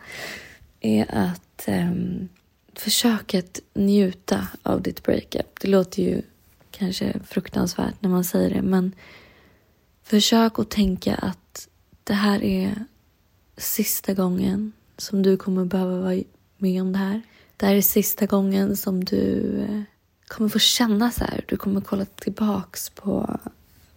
är 0.80 1.14
att 1.14 1.68
ehm, 1.68 1.92
um, 1.92 2.28
försök 2.74 3.34
att 3.34 3.60
njuta 3.74 4.48
av 4.62 4.82
ditt 4.82 5.02
breakup. 5.02 5.60
Det 5.60 5.68
låter 5.68 6.02
ju 6.02 6.22
kanske 6.78 7.20
fruktansvärt 7.24 7.94
när 8.02 8.10
man 8.10 8.24
säger 8.24 8.50
det, 8.50 8.62
men 8.62 8.92
försök 10.02 10.58
att 10.58 10.70
tänka 10.70 11.14
att 11.14 11.68
det 12.04 12.14
här 12.14 12.42
är 12.42 12.84
sista 13.56 14.14
gången 14.14 14.72
som 14.96 15.22
du 15.22 15.36
kommer 15.36 15.64
behöva 15.64 16.00
vara 16.00 16.22
med 16.58 16.82
om 16.82 16.92
det 16.92 16.98
här. 16.98 17.22
Det 17.56 17.66
här 17.66 17.74
är 17.74 17.82
sista 17.82 18.26
gången 18.26 18.76
som 18.76 19.04
du 19.04 19.58
eh, 19.60 19.82
kommer 20.28 20.48
få 20.48 20.58
känna 20.58 21.10
så 21.10 21.24
här. 21.24 21.44
Du 21.48 21.56
kommer 21.56 21.80
kolla 21.80 22.04
tillbaks 22.04 22.90
på, 22.90 23.40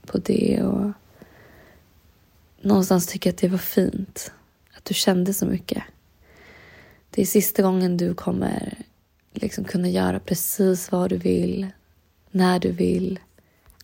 på 0.06 0.18
det 0.18 0.64
och 0.64 0.92
någonstans 2.62 3.08
tycka 3.08 3.30
att 3.30 3.38
det 3.38 3.48
var 3.48 3.58
fint. 3.58 4.32
Att 4.78 4.86
du 4.86 4.94
kände 4.94 5.34
så 5.34 5.46
mycket. 5.46 5.84
Det 7.10 7.22
är 7.22 7.26
sista 7.26 7.62
gången 7.62 7.98
du 7.98 8.14
kommer 8.14 8.78
liksom 9.34 9.64
kunna 9.64 9.90
göra 9.90 10.20
precis 10.20 10.92
vad 10.92 11.10
du 11.10 11.18
vill, 11.18 11.68
när 12.32 12.60
du 12.60 12.72
vill 12.72 13.20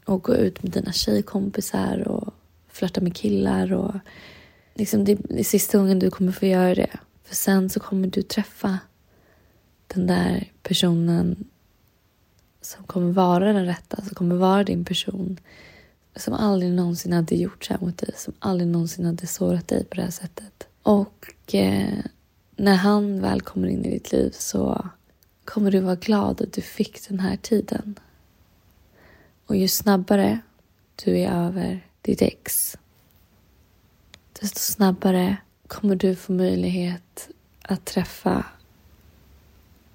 och 0.06 0.24
gå 0.24 0.36
ut 0.36 0.64
med 0.64 0.72
dina 0.72 0.92
tjejkompisar 0.92 2.08
och 2.08 2.34
flörta 2.68 3.02
med 3.02 3.16
killar. 3.16 3.74
Och 3.74 3.96
liksom 4.74 5.06
det 5.06 5.18
är 5.30 5.44
sista 5.44 5.78
gången 5.78 6.00
du 6.00 6.12
kommer 6.12 6.32
få 6.32 6.46
göra 6.46 6.76
det. 6.76 7.00
För 7.24 7.36
sen 7.36 7.70
så 7.70 7.80
kommer 7.80 8.08
du 8.08 8.22
träffa 8.22 8.80
den 9.88 10.08
där 10.08 10.52
personen 10.64 11.46
som 12.62 12.84
kommer 12.84 13.12
vara 13.12 13.54
den 13.54 13.66
rätta, 13.66 14.02
som 14.02 14.16
kommer 14.16 14.36
vara 14.36 14.64
din 14.64 14.86
person. 14.86 15.40
Som 16.16 16.34
aldrig 16.34 16.72
någonsin 16.72 17.14
hade 17.14 17.36
gjort 17.36 17.66
så 17.66 17.74
här 17.74 17.80
mot 17.80 17.98
dig, 17.98 18.12
som 18.16 18.34
aldrig 18.40 18.68
någonsin 18.68 19.06
hade 19.06 19.28
sårat 19.28 19.68
dig 19.68 19.86
på 19.86 19.96
det 19.96 20.02
här 20.02 20.12
sättet. 20.12 20.68
Och 20.84 21.56
eh, 21.56 22.00
när 22.56 22.76
han 22.76 23.22
väl 23.22 23.42
kommer 23.42 23.68
in 23.68 23.86
i 23.86 23.92
ditt 23.92 24.12
liv 24.12 24.32
så 24.34 24.90
kommer 25.46 25.72
du 25.72 25.80
vara 25.80 25.96
glad 25.96 26.42
att 26.42 26.54
du 26.54 26.62
fick 26.62 27.08
den 27.10 27.20
här 27.20 27.38
tiden. 27.38 28.00
Och 29.48 29.56
ju 29.56 29.68
snabbare 29.68 30.40
du 31.06 31.18
är 31.18 31.32
över 31.32 31.88
ditt 32.02 32.22
ex 32.22 32.78
desto 34.42 34.60
snabbare 34.60 35.38
kommer 35.68 35.96
du 35.96 36.16
få 36.16 36.32
möjlighet 36.32 37.30
att 37.62 37.86
träffa 37.86 38.46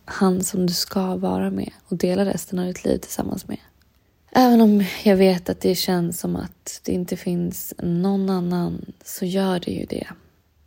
han 0.05 0.45
som 0.45 0.67
du 0.67 0.73
ska 0.73 1.17
vara 1.17 1.51
med 1.51 1.73
och 1.89 1.97
dela 1.97 2.25
resten 2.25 2.59
av 2.59 2.67
ditt 2.67 2.85
liv 2.85 2.99
tillsammans 2.99 3.49
med. 3.49 3.59
Även 4.31 4.61
om 4.61 4.85
jag 5.05 5.17
vet 5.17 5.49
att 5.49 5.61
det 5.61 5.75
känns 5.75 6.21
som 6.21 6.37
att 6.37 6.81
det 6.85 6.93
inte 6.93 7.17
finns 7.17 7.75
någon 7.79 8.31
annan 8.31 8.93
så 9.05 9.25
gör 9.25 9.61
det 9.61 9.71
ju 9.71 9.85
det. 9.85 10.09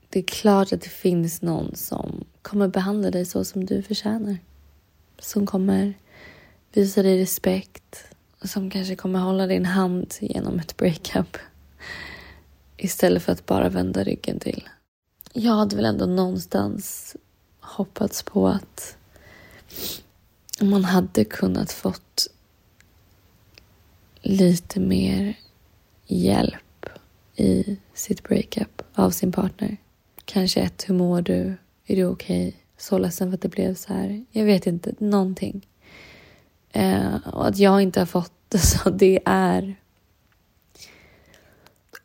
Det 0.09 0.19
är 0.19 0.23
klart 0.23 0.73
att 0.73 0.81
det 0.81 0.89
finns 0.89 1.41
någon 1.41 1.75
som 1.75 2.23
kommer 2.41 2.67
behandla 2.67 3.11
dig 3.11 3.25
så 3.25 3.45
som 3.45 3.65
du 3.65 3.81
förtjänar. 3.83 4.37
Som 5.19 5.45
kommer 5.45 5.93
visa 6.73 7.03
dig 7.03 7.21
respekt 7.21 8.05
som 8.41 8.69
kanske 8.69 8.95
kommer 8.95 9.19
hålla 9.19 9.47
din 9.47 9.65
hand 9.65 10.13
genom 10.19 10.59
ett 10.59 10.77
breakup 10.77 11.37
istället 12.77 13.23
för 13.23 13.31
att 13.31 13.45
bara 13.45 13.69
vända 13.69 14.03
ryggen 14.03 14.39
till. 14.39 14.69
Jag 15.33 15.53
hade 15.53 15.75
väl 15.75 15.85
ändå 15.85 16.05
någonstans 16.05 17.15
hoppats 17.59 18.23
på 18.23 18.47
att 18.47 18.97
man 20.61 20.85
hade 20.85 21.25
kunnat 21.25 21.71
fått 21.71 22.27
lite 24.21 24.79
mer 24.79 25.37
hjälp 26.05 26.85
i 27.35 27.77
sitt 27.93 28.23
breakup 28.23 28.81
av 28.93 29.11
sin 29.11 29.31
partner. 29.31 29.77
Kanske 30.25 30.61
ett, 30.61 30.89
hur 30.89 30.95
mår 30.95 31.21
du? 31.21 31.57
Är 31.85 31.95
du 31.95 32.05
okej? 32.05 32.47
Okay? 32.47 32.59
Så 32.77 32.97
ledsen 32.97 33.29
för 33.29 33.35
att 33.35 33.41
det 33.41 33.49
blev 33.49 33.75
så 33.75 33.93
här. 33.93 34.25
Jag 34.31 34.45
vet 34.45 34.67
inte, 34.67 34.93
någonting. 34.97 35.67
Eh, 36.75 37.27
och 37.33 37.47
att 37.47 37.57
jag 37.57 37.81
inte 37.81 37.99
har 37.99 38.05
fått 38.05 38.33
det 38.49 38.57
så 38.59 38.89
det 38.89 39.19
är 39.25 39.75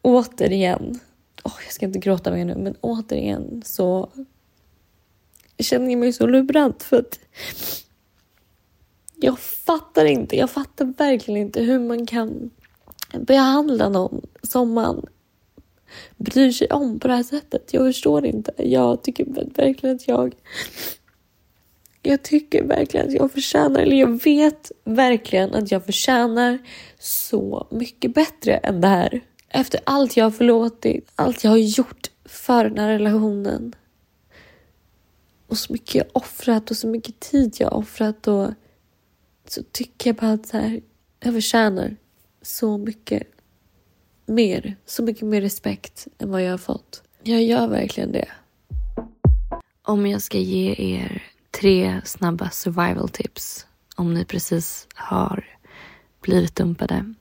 återigen, 0.02 1.00
oh, 1.44 1.54
jag 1.64 1.72
ska 1.72 1.86
inte 1.86 1.98
gråta 1.98 2.30
mer 2.30 2.44
nu, 2.44 2.54
men 2.56 2.76
återigen 2.80 3.62
så 3.66 4.10
känner 5.58 5.90
jag 5.90 5.98
mig 5.98 6.12
så 6.12 6.26
lurad 6.26 6.82
för 6.82 6.98
att 6.98 7.20
jag 9.16 9.38
fattar 9.38 10.04
inte, 10.04 10.36
jag 10.36 10.50
fattar 10.50 10.84
verkligen 10.84 11.40
inte 11.40 11.62
hur 11.62 11.78
man 11.78 12.06
kan 12.06 12.50
behandla 13.12 13.88
någon 13.88 14.26
som 14.42 14.72
man 14.72 15.06
bryr 16.16 16.52
sig 16.52 16.68
om 16.70 17.00
på 17.00 17.08
det 17.08 17.14
här 17.14 17.22
sättet. 17.22 17.72
Jag 17.72 17.86
förstår 17.86 18.26
inte. 18.26 18.52
Jag 18.56 19.02
tycker 19.02 19.24
verkligen 19.56 19.96
att 19.96 20.08
jag... 20.08 20.34
Jag 22.02 22.22
tycker 22.22 22.64
verkligen 22.64 23.06
att 23.06 23.12
jag 23.12 23.32
förtjänar, 23.32 23.80
eller 23.80 23.96
jag 23.96 24.24
vet 24.24 24.72
verkligen 24.84 25.54
att 25.54 25.70
jag 25.70 25.84
förtjänar 25.84 26.58
så 26.98 27.66
mycket 27.70 28.14
bättre 28.14 28.56
än 28.56 28.80
det 28.80 28.88
här. 28.88 29.20
Efter 29.48 29.80
allt 29.84 30.16
jag 30.16 30.24
har 30.24 30.30
förlåtit, 30.30 31.12
allt 31.14 31.44
jag 31.44 31.50
har 31.50 31.58
gjort 31.58 32.10
för 32.24 32.64
den 32.64 32.78
här 32.78 32.88
relationen. 32.88 33.74
Och 35.46 35.58
så 35.58 35.72
mycket 35.72 35.94
jag 35.94 36.04
har 36.04 36.10
offrat 36.22 36.70
och 36.70 36.76
så 36.76 36.86
mycket 36.86 37.20
tid 37.20 37.56
jag 37.58 37.70
har 37.70 37.78
offrat 37.78 38.28
och 38.28 38.50
så 39.46 39.62
tycker 39.72 40.10
jag 40.10 40.16
bara 40.16 40.32
att 40.32 40.46
så 40.46 40.56
här, 40.56 40.80
jag 41.20 41.34
förtjänar 41.34 41.96
så 42.42 42.78
mycket 42.78 43.22
mer, 44.26 44.76
så 44.86 45.02
mycket 45.02 45.22
mer 45.22 45.40
respekt 45.40 46.08
än 46.18 46.30
vad 46.30 46.42
jag 46.42 46.50
har 46.50 46.58
fått. 46.58 47.02
Jag 47.22 47.42
gör 47.42 47.68
verkligen 47.68 48.12
det. 48.12 48.28
Om 49.82 50.06
jag 50.06 50.22
ska 50.22 50.38
ge 50.38 50.74
er 50.78 51.29
tre 51.50 52.00
snabba 52.04 52.50
survival 52.50 53.08
tips 53.08 53.66
om 53.96 54.14
ni 54.14 54.24
precis 54.24 54.88
har 54.94 55.44
blivit 56.20 56.56
dumpade 56.56 57.14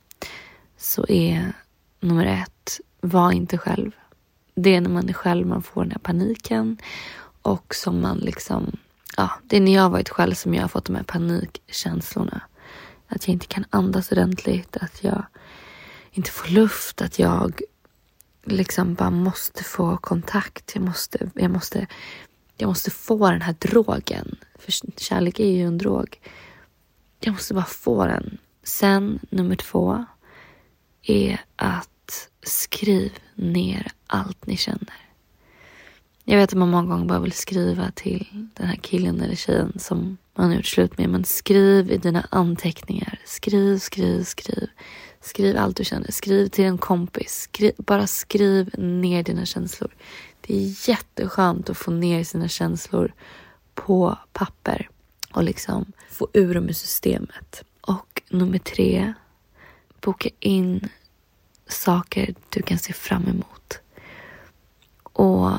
så 0.78 1.06
är 1.08 1.54
nummer 2.00 2.26
ett, 2.26 2.80
var 3.02 3.32
inte 3.32 3.58
själv. 3.58 3.92
Det 4.56 4.76
är 4.76 4.82
när 4.82 4.90
man 4.90 5.10
är 5.10 5.14
själv 5.14 5.48
man 5.48 5.64
får 5.64 5.84
den 5.84 5.92
här 5.92 6.00
paniken 6.00 6.78
och 7.42 7.76
som 7.76 8.02
man 8.02 8.18
liksom, 8.18 8.78
ja, 9.18 9.32
det 9.44 9.58
är 9.58 9.62
när 9.62 9.74
jag 9.74 9.82
har 9.82 9.90
varit 9.90 10.10
själv 10.10 10.34
som 10.34 10.54
jag 10.54 10.62
har 10.62 10.68
fått 10.68 10.86
de 10.86 10.96
här 10.96 11.04
panikkänslorna. 11.04 12.42
Att 13.08 13.28
jag 13.28 13.34
inte 13.34 13.48
kan 13.48 13.66
andas 13.70 14.12
ordentligt, 14.12 14.78
att 14.78 15.04
jag 15.04 15.26
inte 16.12 16.32
får 16.32 16.48
luft, 16.48 17.02
att 17.02 17.20
jag 17.20 17.62
liksom 18.44 18.94
bara 18.94 19.10
måste 19.10 19.64
få 19.64 19.98
kontakt. 19.98 20.72
Jag 20.76 20.84
måste, 20.84 21.30
jag 21.36 21.52
måste, 21.52 21.88
jag 22.62 22.68
måste 22.68 22.92
få 22.92 23.32
den 23.32 23.42
här 23.42 23.56
drogen. 23.60 24.36
För 24.60 24.74
kärlek 25.00 25.40
är 25.40 25.52
ju 25.52 25.68
en 25.68 25.78
drog. 25.78 26.20
Jag 27.20 27.32
måste 27.32 27.54
bara 27.54 27.66
få 27.66 28.06
den. 28.06 28.38
Sen 28.64 29.20
nummer 29.30 29.56
två 29.56 30.06
är 31.04 31.42
att 31.56 32.30
skriv 32.44 33.12
ner 33.36 33.92
allt 34.08 34.46
ni 34.46 34.58
känner. 34.58 34.94
Jag 36.24 36.38
vet 36.38 36.50
att 36.50 36.60
man 36.60 36.70
många 36.70 36.88
gånger 36.88 37.06
bara 37.06 37.20
vill 37.20 37.32
skriva 37.32 37.92
till 37.92 38.50
den 38.54 38.68
här 38.68 38.76
killen 38.76 39.22
eller 39.22 39.36
tjejen 39.36 39.74
som 39.80 40.18
man 40.36 40.48
har 40.48 40.56
gjort 40.56 40.66
slut 40.66 40.98
med. 40.98 41.10
Men 41.10 41.24
skriv 41.24 41.92
i 41.92 41.98
dina 41.98 42.28
anteckningar. 42.32 43.20
Skriv, 43.26 43.78
skriv, 43.78 44.24
skriv. 44.24 44.68
Skriv 45.22 45.58
allt 45.58 45.78
du 45.78 45.84
känner. 45.84 46.12
Skriv 46.12 46.48
till 46.48 46.66
en 46.66 46.78
kompis. 46.78 47.42
Skriv, 47.42 47.72
bara 47.78 48.08
skriv 48.08 48.80
ner 48.80 49.24
dina 49.24 49.46
känslor. 49.46 49.92
Det 50.50 50.56
är 50.56 50.90
jätteskönt 50.90 51.70
att 51.70 51.78
få 51.78 51.92
ner 51.92 52.24
sina 52.24 52.48
känslor 52.48 53.14
på 53.74 54.18
papper 54.34 54.90
och 55.34 55.44
liksom 55.44 55.92
få 56.10 56.28
ur 56.34 56.54
dem 56.54 56.70
ur 56.70 56.74
systemet. 56.74 57.64
Och 57.82 58.22
nummer 58.30 58.60
tre, 58.60 59.14
boka 60.02 60.30
in 60.40 60.90
saker 61.68 62.36
du 62.50 62.62
kan 62.62 62.78
se 62.78 62.94
fram 62.94 63.28
emot. 63.28 63.80
Och 65.04 65.52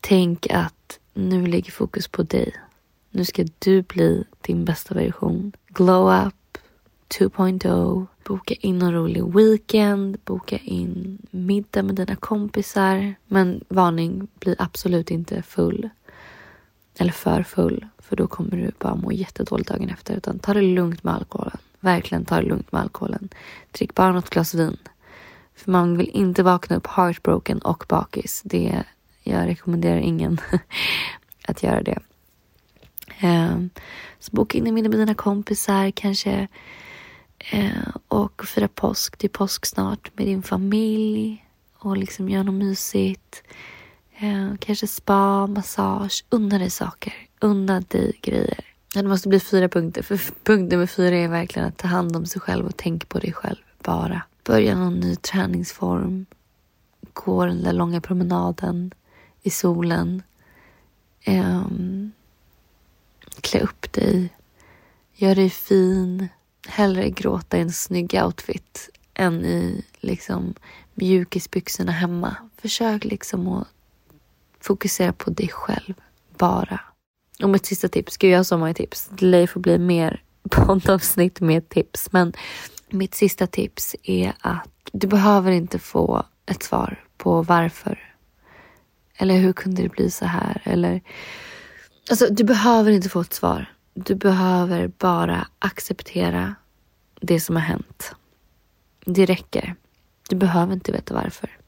tänk 0.00 0.46
att 0.50 0.98
nu 1.14 1.46
ligger 1.46 1.72
fokus 1.72 2.08
på 2.08 2.22
dig. 2.22 2.54
Nu 3.10 3.24
ska 3.24 3.44
du 3.58 3.82
bli 3.82 4.24
din 4.40 4.64
bästa 4.64 4.94
version. 4.94 5.52
Glow 5.68 6.26
up 6.26 6.34
2.0. 7.08 8.06
Boka 8.24 8.54
in 8.54 8.82
en 8.82 8.92
rolig 8.92 9.34
weekend, 9.34 10.18
boka 10.24 10.58
in 10.58 11.18
middag 11.30 11.82
med 11.82 11.94
dina 11.94 12.16
kompisar. 12.16 13.14
Men 13.26 13.64
varning, 13.68 14.28
bli 14.40 14.54
absolut 14.58 15.10
inte 15.10 15.42
full. 15.42 15.88
Eller 16.98 17.12
för 17.12 17.42
full, 17.42 17.86
för 17.98 18.16
då 18.16 18.26
kommer 18.26 18.50
du 18.50 18.72
bara 18.78 18.94
må 18.94 19.12
jättedåligt 19.12 19.68
dagen 19.68 19.88
efter. 19.88 20.16
Utan 20.16 20.38
ta 20.38 20.54
det 20.54 20.62
lugnt 20.62 21.04
med 21.04 21.14
alkoholen. 21.14 21.58
Verkligen 21.80 22.24
ta 22.24 22.36
det 22.36 22.48
lugnt 22.48 22.72
med 22.72 22.80
alkoholen. 22.80 23.28
Drick 23.70 23.94
bara 23.94 24.12
något 24.12 24.30
glas 24.30 24.54
vin. 24.54 24.76
För 25.54 25.70
man 25.70 25.96
vill 25.96 26.08
inte 26.08 26.42
vakna 26.42 26.76
upp 26.76 26.86
heartbroken 26.86 27.58
och 27.58 27.84
bakis. 27.88 28.42
Det, 28.44 28.84
jag 29.22 29.46
rekommenderar 29.46 29.98
ingen 29.98 30.40
att 31.48 31.62
göra 31.62 31.82
det. 31.82 31.98
Um, 33.22 33.70
så 34.18 34.30
boka 34.32 34.58
in 34.58 34.66
en 34.66 34.74
middag 34.74 34.88
med 34.88 34.98
dina 34.98 35.14
kompisar 35.14 35.90
kanske. 35.90 36.48
Eh, 37.38 37.96
och 38.08 38.44
fira 38.46 38.68
påsk. 38.68 39.18
Det 39.18 39.26
är 39.26 39.28
påsk 39.28 39.66
snart 39.66 40.10
med 40.14 40.26
din 40.26 40.42
familj. 40.42 41.44
Och 41.78 41.96
liksom 41.96 42.28
göra 42.28 42.42
något 42.42 42.54
mysigt. 42.54 43.42
Eh, 44.18 44.54
kanske 44.58 44.86
spa, 44.86 45.46
massage. 45.46 46.24
Unna 46.28 46.58
dig 46.58 46.70
saker. 46.70 47.12
Unna 47.40 47.80
dig 47.80 48.18
grejer. 48.22 48.64
Det 48.94 49.02
måste 49.02 49.28
bli 49.28 49.40
fyra 49.40 49.68
punkter. 49.68 50.02
För 50.02 50.20
punkt 50.44 50.72
nummer 50.72 50.86
fyra 50.86 51.16
är 51.16 51.28
verkligen 51.28 51.68
att 51.68 51.76
ta 51.76 51.88
hand 51.88 52.16
om 52.16 52.26
sig 52.26 52.40
själv 52.40 52.66
och 52.66 52.76
tänka 52.76 53.06
på 53.06 53.18
dig 53.18 53.32
själv. 53.32 53.58
Bara 53.82 54.22
börja 54.48 54.78
någon 54.78 55.00
ny 55.00 55.16
träningsform, 55.16 56.26
gå 57.12 57.46
den 57.46 57.62
där 57.62 57.72
långa 57.72 58.00
promenaden 58.00 58.90
i 59.42 59.50
solen, 59.50 60.22
um, 61.26 62.12
klä 63.40 63.60
upp 63.60 63.92
dig, 63.92 64.28
gör 65.14 65.34
dig 65.34 65.50
fin, 65.50 66.28
hellre 66.68 67.10
gråta 67.10 67.58
i 67.58 67.60
en 67.60 67.72
snygg 67.72 68.14
outfit 68.24 68.90
än 69.14 69.44
i 69.44 69.84
liksom 70.00 70.54
mjukisbyxorna 70.94 71.92
hemma. 71.92 72.36
Försök 72.56 73.04
liksom 73.04 73.48
att 73.48 73.68
fokusera 74.60 75.12
på 75.12 75.30
dig 75.30 75.48
själv, 75.48 75.94
bara. 76.38 76.80
Och 77.42 77.50
mitt 77.50 77.66
sista 77.66 77.88
tips, 77.88 78.16
gud 78.16 78.30
jag 78.30 78.38
har 78.38 78.44
så 78.44 78.58
många 78.58 78.74
tips. 78.74 79.08
Det 79.10 79.26
lär 79.26 79.46
få 79.46 79.58
bli 79.58 79.78
mer 79.78 80.22
poddavsnitt 80.50 81.40
med 81.40 81.68
tips. 81.68 82.12
Men 82.12 82.32
mitt 82.88 83.14
sista 83.14 83.46
tips 83.46 83.96
är 84.02 84.32
att 84.40 84.68
du 84.92 85.06
behöver 85.06 85.52
inte 85.52 85.78
få 85.78 86.22
ett 86.46 86.62
svar 86.62 87.04
på 87.16 87.42
varför. 87.42 88.14
Eller 89.16 89.38
hur 89.38 89.52
kunde 89.52 89.82
det 89.82 89.88
bli 89.88 90.10
så 90.10 90.24
här? 90.24 90.62
Eller... 90.64 91.00
Alltså, 92.10 92.26
du 92.30 92.44
behöver 92.44 92.90
inte 92.90 93.08
få 93.08 93.20
ett 93.20 93.34
svar. 93.34 93.66
Du 94.04 94.14
behöver 94.14 94.88
bara 94.88 95.48
acceptera 95.58 96.54
det 97.20 97.40
som 97.40 97.56
har 97.56 97.62
hänt. 97.62 98.14
Det 99.04 99.26
räcker. 99.26 99.74
Du 100.28 100.36
behöver 100.36 100.72
inte 100.72 100.92
veta 100.92 101.14
varför. 101.14 101.58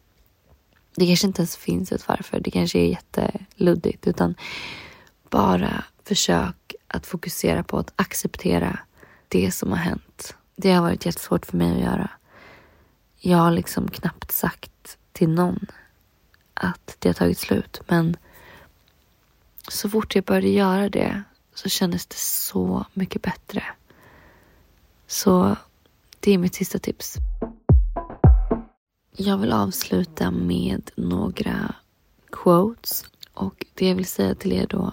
Det 0.97 1.07
kanske 1.07 1.27
inte 1.27 1.40
ens 1.43 1.57
finns 1.57 1.93
ett 1.93 2.09
varför. 2.09 2.40
Det 2.40 2.51
kanske 2.51 2.79
är 2.79 2.87
jätteluddigt. 2.87 4.07
Utan 4.07 4.35
bara 5.31 5.85
försök 6.05 6.75
att 6.87 7.07
fokusera 7.07 7.62
på 7.62 7.79
att 7.79 7.93
acceptera 7.97 8.79
det 9.29 9.51
som 9.51 9.71
har 9.71 9.79
hänt. 9.79 10.37
Det 10.57 10.73
har 10.73 10.83
varit 10.83 11.07
jättesvårt 11.07 11.47
för 11.47 11.57
mig 11.57 11.73
att 11.73 11.81
göra. 11.81 12.11
Jag 13.19 13.38
har 13.38 13.51
liksom 13.51 13.88
knappt 13.88 14.33
sagt 14.33 14.99
till 15.12 15.29
någon 15.29 15.66
att 16.55 16.97
det 16.99 17.09
har 17.09 17.14
tagit 17.14 17.38
slut. 17.38 17.81
Men 17.88 18.16
så 19.69 19.90
fort 19.90 20.14
jag 20.14 20.25
började 20.25 20.49
göra 20.49 20.88
det 20.88 21.23
så 21.62 21.68
kändes 21.68 22.07
det 22.07 22.16
så 22.16 22.85
mycket 22.92 23.23
bättre. 23.23 23.64
Så 25.07 25.57
det 26.20 26.33
är 26.33 26.38
mitt 26.38 26.55
sista 26.55 26.79
tips. 26.79 27.16
Jag 29.16 29.38
vill 29.38 29.53
avsluta 29.53 30.31
med 30.31 30.90
några 30.94 31.75
quotes. 32.31 33.05
Och 33.35 33.66
det 33.75 33.88
jag 33.88 33.94
vill 33.94 34.07
säga 34.07 34.35
till 34.35 34.53
er 34.53 34.66
då 34.66 34.92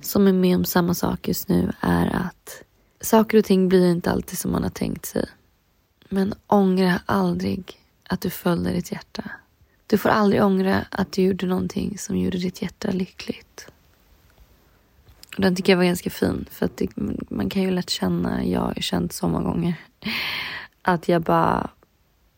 som 0.00 0.26
är 0.26 0.32
med 0.32 0.56
om 0.56 0.64
samma 0.64 0.94
sak 0.94 1.28
just 1.28 1.48
nu 1.48 1.72
är 1.80 2.16
att 2.16 2.62
Saker 3.00 3.38
och 3.38 3.44
ting 3.44 3.68
blir 3.68 3.90
inte 3.90 4.10
alltid 4.10 4.38
som 4.38 4.52
man 4.52 4.62
har 4.62 4.70
tänkt 4.70 5.06
sig. 5.06 5.26
Men 6.08 6.34
ångra 6.46 7.00
aldrig 7.06 7.80
att 8.08 8.20
du 8.20 8.30
följde 8.30 8.72
ditt 8.72 8.92
hjärta. 8.92 9.30
Du 9.86 9.98
får 9.98 10.08
aldrig 10.08 10.44
ångra 10.44 10.86
att 10.90 11.12
du 11.12 11.22
gjorde 11.22 11.46
någonting 11.46 11.98
som 11.98 12.18
gjorde 12.18 12.38
ditt 12.38 12.62
hjärta 12.62 12.90
lyckligt. 12.90 13.70
Och 15.40 15.44
den 15.44 15.56
tycker 15.56 15.72
jag 15.72 15.76
var 15.76 15.84
ganska 15.84 16.10
fin. 16.10 16.46
För 16.50 16.66
att 16.66 16.76
det, 16.76 16.88
man 17.30 17.48
kan 17.48 17.62
ju 17.62 17.70
lätt 17.70 17.90
känna, 17.90 18.44
jag 18.44 18.60
har 18.60 18.74
känt 18.74 19.12
så 19.12 19.28
många 19.28 19.44
gånger, 19.44 19.74
att 20.82 21.08
jag 21.08 21.22
bara 21.22 21.70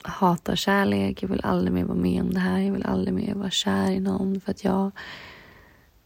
hatar 0.03 0.57
kärlek. 0.57 1.23
Jag 1.23 1.29
vill 1.29 1.41
aldrig 1.45 1.73
mer 1.73 1.85
vara 1.85 1.99
med 1.99 2.23
om 2.23 2.35
det 2.35 2.41
här. 2.41 2.59
Jag 2.59 2.73
vill 2.73 2.87
aldrig 2.87 3.15
mer 3.15 3.35
vara 3.35 3.51
kär 3.51 3.91
i 3.91 4.01
någon. 4.01 4.41
För 4.41 4.51
att 4.51 4.65
jag... 4.65 4.91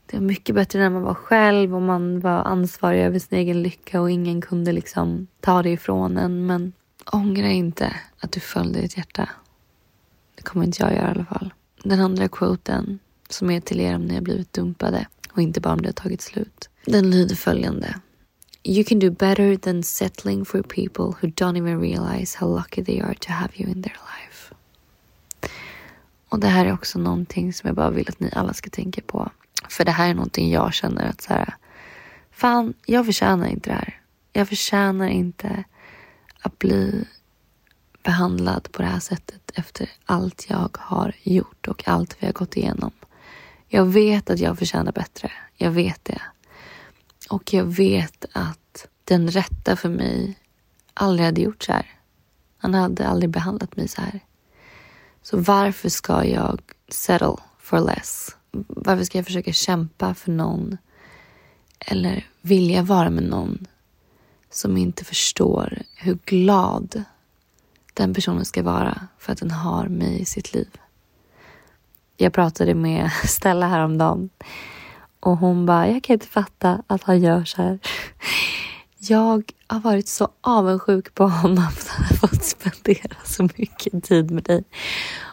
Det 0.06 0.16
var 0.16 0.24
mycket 0.24 0.54
bättre 0.54 0.78
när 0.78 0.90
man 0.90 1.02
var 1.02 1.14
själv 1.14 1.74
och 1.74 1.82
man 1.82 2.20
var 2.20 2.44
ansvarig 2.44 3.00
över 3.00 3.18
sin 3.18 3.38
egen 3.38 3.62
lycka 3.62 4.00
och 4.00 4.10
ingen 4.10 4.40
kunde 4.40 4.72
liksom 4.72 5.26
ta 5.40 5.62
det 5.62 5.70
ifrån 5.70 6.16
en. 6.16 6.46
Men 6.46 6.72
ångra 7.12 7.48
inte 7.48 7.96
att 8.20 8.32
du 8.32 8.40
följde 8.40 8.80
ditt 8.80 8.96
hjärta. 8.96 9.28
Det 10.34 10.42
kommer 10.42 10.64
inte 10.64 10.82
jag 10.82 10.92
göra 10.92 11.08
i 11.08 11.10
alla 11.10 11.24
fall. 11.24 11.54
Den 11.82 12.00
andra 12.00 12.28
quoten 12.28 12.98
som 13.28 13.50
är 13.50 13.60
till 13.60 13.80
er 13.80 13.94
om 13.94 14.04
ni 14.04 14.14
har 14.14 14.22
blivit 14.22 14.52
dumpade 14.52 15.06
och 15.32 15.42
inte 15.42 15.60
bara 15.60 15.72
om 15.72 15.82
det 15.82 15.88
har 15.88 15.92
tagit 15.92 16.22
slut. 16.22 16.68
Den 16.86 17.10
lyder 17.10 17.36
följande. 17.36 18.00
You 18.62 18.84
can 18.84 18.98
do 18.98 19.10
better 19.10 19.56
than 19.56 19.82
settling 19.82 20.44
for 20.44 20.62
people 20.62 21.04
who 21.04 21.28
don't 21.28 21.56
even 21.56 21.80
realize 21.80 22.38
how 22.38 22.56
lucky 22.56 22.84
they 22.84 23.00
are 23.00 23.14
to 23.14 23.32
have 23.32 23.50
you 23.56 23.70
in 23.70 23.82
their 23.82 23.96
life. 23.96 24.54
Och 26.28 26.40
det 26.40 26.46
här 26.46 26.66
är 26.66 26.72
också 26.72 26.98
någonting 26.98 27.52
som 27.52 27.66
jag 27.66 27.76
bara 27.76 27.90
vill 27.90 28.08
att 28.08 28.20
ni 28.20 28.30
alla 28.32 28.54
ska 28.54 28.70
tänka 28.70 29.00
på. 29.06 29.30
För 29.68 29.84
det 29.84 29.90
här 29.90 30.10
är 30.10 30.14
någonting 30.14 30.50
jag 30.50 30.74
känner 30.74 31.08
att 31.08 31.20
så 31.20 31.32
här, 31.32 31.56
fan, 32.30 32.74
jag 32.86 33.06
förtjänar 33.06 33.46
inte 33.46 33.70
det 33.70 33.74
här. 33.74 34.00
Jag 34.32 34.48
förtjänar 34.48 35.08
inte 35.08 35.64
att 36.40 36.58
bli 36.58 37.04
behandlad 38.02 38.72
på 38.72 38.82
det 38.82 38.88
här 38.88 39.00
sättet 39.00 39.50
efter 39.54 39.90
allt 40.04 40.46
jag 40.48 40.76
har 40.80 41.14
gjort 41.22 41.68
och 41.68 41.88
allt 41.88 42.16
vi 42.20 42.26
har 42.26 42.32
gått 42.32 42.56
igenom. 42.56 42.90
Jag 43.68 43.84
vet 43.84 44.30
att 44.30 44.38
jag 44.38 44.58
förtjänar 44.58 44.92
bättre. 44.92 45.32
Jag 45.56 45.70
vet 45.70 46.04
det. 46.04 46.22
Och 47.28 47.54
jag 47.54 47.64
vet 47.64 48.24
att 48.32 48.88
den 49.04 49.30
rätta 49.30 49.76
för 49.76 49.88
mig 49.88 50.38
aldrig 50.94 51.26
hade 51.26 51.40
gjort 51.40 51.64
så 51.64 51.72
här. 51.72 51.86
Han 52.58 52.74
hade 52.74 53.08
aldrig 53.08 53.30
behandlat 53.30 53.76
mig 53.76 53.88
så 53.88 54.00
här. 54.00 54.20
Så 55.22 55.38
varför 55.38 55.88
ska 55.88 56.24
jag 56.24 56.60
settle 56.88 57.36
for 57.58 57.80
less? 57.80 58.36
Varför 58.68 59.04
ska 59.04 59.18
jag 59.18 59.26
försöka 59.26 59.52
kämpa 59.52 60.14
för 60.14 60.32
någon 60.32 60.76
eller 61.78 62.26
vilja 62.40 62.82
vara 62.82 63.10
med 63.10 63.22
någon 63.22 63.66
som 64.50 64.76
inte 64.76 65.04
förstår 65.04 65.82
hur 65.96 66.18
glad 66.24 67.02
den 67.94 68.14
personen 68.14 68.44
ska 68.44 68.62
vara 68.62 69.08
för 69.18 69.32
att 69.32 69.38
den 69.38 69.50
har 69.50 69.88
mig 69.88 70.20
i 70.20 70.24
sitt 70.24 70.54
liv? 70.54 70.68
Jag 72.16 72.32
pratade 72.32 72.74
med 72.74 73.10
Stella 73.24 73.68
häromdagen 73.68 74.30
och 75.26 75.36
hon 75.36 75.66
bara, 75.66 75.88
jag 75.88 76.02
kan 76.02 76.14
inte 76.14 76.26
fatta 76.26 76.82
att 76.86 77.02
han 77.02 77.20
gör 77.20 77.44
så 77.44 77.62
här. 77.62 77.78
Jag 78.98 79.52
har 79.66 79.80
varit 79.80 80.08
så 80.08 80.28
avundsjuk 80.40 81.14
på 81.14 81.28
honom 81.28 81.64
att 81.64 81.88
han 81.88 82.04
har 82.04 82.16
fått 82.16 82.44
spendera 82.44 83.16
så 83.24 83.42
mycket 83.42 84.04
tid 84.04 84.30
med 84.30 84.44
dig. 84.44 84.64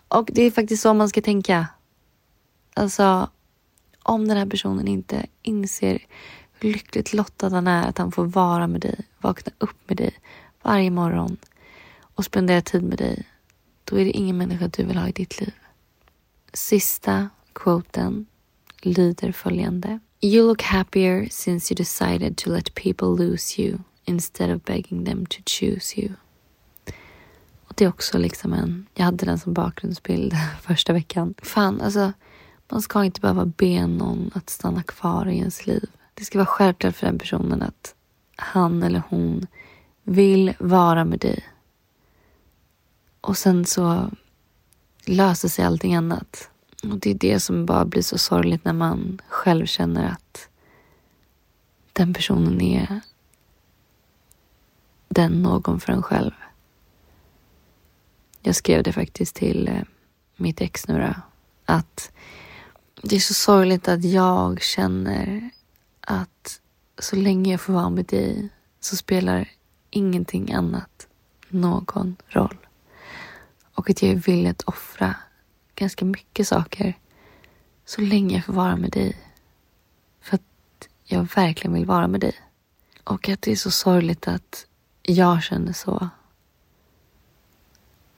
Och 0.08 0.30
det 0.34 0.42
är 0.44 0.52
faktiskt 0.52 0.84
så 0.84 0.94
man 0.94 1.10
ska 1.10 1.22
tänka. 1.22 1.68
Alltså, 2.74 3.30
om 4.04 4.28
den 4.28 4.38
här 4.38 4.46
personen 4.46 4.88
inte 4.88 5.26
inser 5.42 6.06
hur 6.54 6.74
lyckligt 6.74 7.14
lottad 7.14 7.50
han 7.50 7.68
är 7.68 7.88
att 7.88 7.98
han 7.98 8.12
får 8.12 8.26
vara 8.26 8.68
med 8.68 8.82
dig, 8.82 9.08
vakna 9.22 9.52
upp 9.58 9.90
med 9.90 9.98
dig 9.98 10.14
varje 10.62 10.92
morgon 10.92 11.38
och 12.16 12.26
spendera 12.26 12.62
tid 12.62 12.84
med 12.84 12.98
dig, 12.98 13.28
då 13.84 14.00
är 14.00 14.06
det 14.06 14.12
ingen 14.12 14.38
människa 14.38 14.68
du 14.68 14.84
vill 14.84 14.98
ha 14.98 15.08
i 15.08 15.12
ditt 15.12 15.42
liv. 15.42 15.54
Sista 16.54 17.30
quoten 17.54 18.26
lyder 18.86 19.32
följande. 19.32 20.00
You 20.22 20.48
look 20.48 20.62
happier 20.62 21.28
since 21.32 21.74
you 21.74 21.78
decided 21.78 22.38
to 22.38 22.50
let 22.50 22.76
people 22.76 23.26
lose 23.26 23.62
you 23.62 23.78
instead 24.06 24.56
of 24.56 24.64
begging 24.64 25.06
them 25.06 25.26
to 25.26 25.38
choose 25.46 26.02
you. 26.02 26.14
Och 27.68 27.74
det 27.76 27.86
är 27.86 27.90
också 27.90 28.18
liksom 28.18 28.54
en, 28.54 28.86
jag 28.94 29.06
hade 29.06 29.26
den 29.26 29.40
som 29.40 29.54
bakgrundsbild 29.54 30.34
första 30.62 30.94
veckan. 30.94 31.34
Fan, 31.42 31.82
alltså 31.82 32.14
man 32.70 32.82
ska 32.82 33.04
inte 33.04 33.22
behöva 33.22 33.46
be 33.46 33.88
någon 33.88 34.32
att 34.34 34.50
stanna 34.50 34.84
kvar 34.84 35.26
i 35.26 35.38
ens 35.38 35.68
liv. 35.68 35.90
Det 36.14 36.26
ska 36.26 36.38
vara 36.38 36.46
självklart 36.46 36.96
för 36.96 37.06
den 37.08 37.20
personen 37.20 37.62
att 37.62 37.96
han 38.36 38.84
eller 38.84 39.04
hon 39.10 39.48
vill 40.04 40.54
vara 40.60 41.06
med 41.06 41.20
dig. 41.20 41.44
Och 43.22 43.38
sen 43.38 43.66
så 43.66 44.12
löser 45.06 45.48
sig 45.48 45.66
allting 45.66 45.96
annat. 45.96 46.50
Och 46.84 47.00
det 47.00 47.10
är 47.10 47.16
det 47.16 47.40
som 47.40 47.66
bara 47.66 47.86
blir 47.86 48.02
så 48.02 48.18
sorgligt 48.18 48.66
när 48.66 48.74
man 48.74 49.22
själv 49.28 49.66
känner 49.66 50.12
att 50.12 50.50
den 51.94 52.14
personen 52.14 52.62
är 52.62 53.02
den 55.10 55.42
någon 55.42 55.80
för 55.80 55.94
en 55.94 56.04
själv. 56.04 56.32
Jag 58.42 58.56
skrev 58.56 58.84
det 58.84 58.94
faktiskt 58.94 59.36
till 59.36 59.68
eh, 59.68 59.82
mitt 60.36 60.62
ex 60.62 60.88
nu 60.88 61.00
då, 61.00 61.14
att 61.66 62.12
det 63.02 63.16
är 63.16 63.20
så 63.20 63.34
sorgligt 63.34 63.88
att 63.88 64.04
jag 64.04 64.62
känner 64.62 65.50
att 66.02 66.62
så 67.00 67.16
länge 67.16 67.52
jag 67.52 67.62
får 67.62 67.74
vara 67.74 67.90
med 67.90 68.06
dig 68.06 68.50
så 68.80 68.96
spelar 68.96 69.50
ingenting 69.90 70.54
annat 70.54 71.08
någon 71.50 72.16
roll. 72.28 72.58
Och 73.74 73.90
att 73.90 74.02
jag 74.02 74.12
är 74.12 74.16
villig 74.16 74.50
att 74.50 74.62
offra 74.62 75.16
ganska 75.76 76.06
mycket 76.06 76.48
saker 76.48 76.98
så 77.86 78.02
länge 78.02 78.36
jag 78.36 78.46
får 78.46 78.54
vara 78.54 78.76
med 78.76 78.92
dig. 78.92 79.18
För 80.22 80.36
att 80.36 80.88
jag 81.04 81.28
verkligen 81.36 81.74
vill 81.74 81.86
vara 81.86 82.08
med 82.08 82.22
dig. 82.22 82.36
Och 83.04 83.30
att 83.30 83.42
det 83.42 83.52
är 83.52 83.56
så 83.56 83.72
sorgligt 83.72 84.28
att 84.28 84.68
jag 85.04 85.44
känner 85.44 85.74
så. 85.74 86.10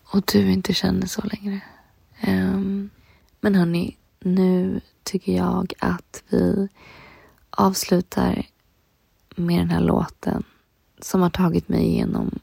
Och 0.04 0.24
du 0.26 0.52
inte 0.52 0.74
känner 0.74 1.08
så 1.08 1.22
längre. 1.22 1.62
Um, 2.28 2.90
men 3.42 3.56
hörni, 3.56 3.98
nu 4.20 4.82
tycker 5.04 5.36
jag 5.36 5.74
att 5.80 6.24
vi 6.30 6.68
avslutar 7.50 8.46
med 9.36 9.60
den 9.60 9.70
här 9.70 9.82
låten 9.82 10.44
som 11.00 11.22
har 11.22 11.30
tagit 11.30 11.70
mig 11.70 11.86
igenom 11.86 12.40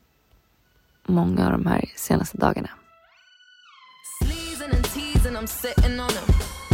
många 1.07 1.46
av 1.46 1.53
de 1.53 1.66
här 1.66 1.92
senaste 1.96 2.38
dagarna. 2.38 2.70
I'm 5.43 5.49
sitting 5.49 5.99
on 5.99 6.09
him. 6.09 6.25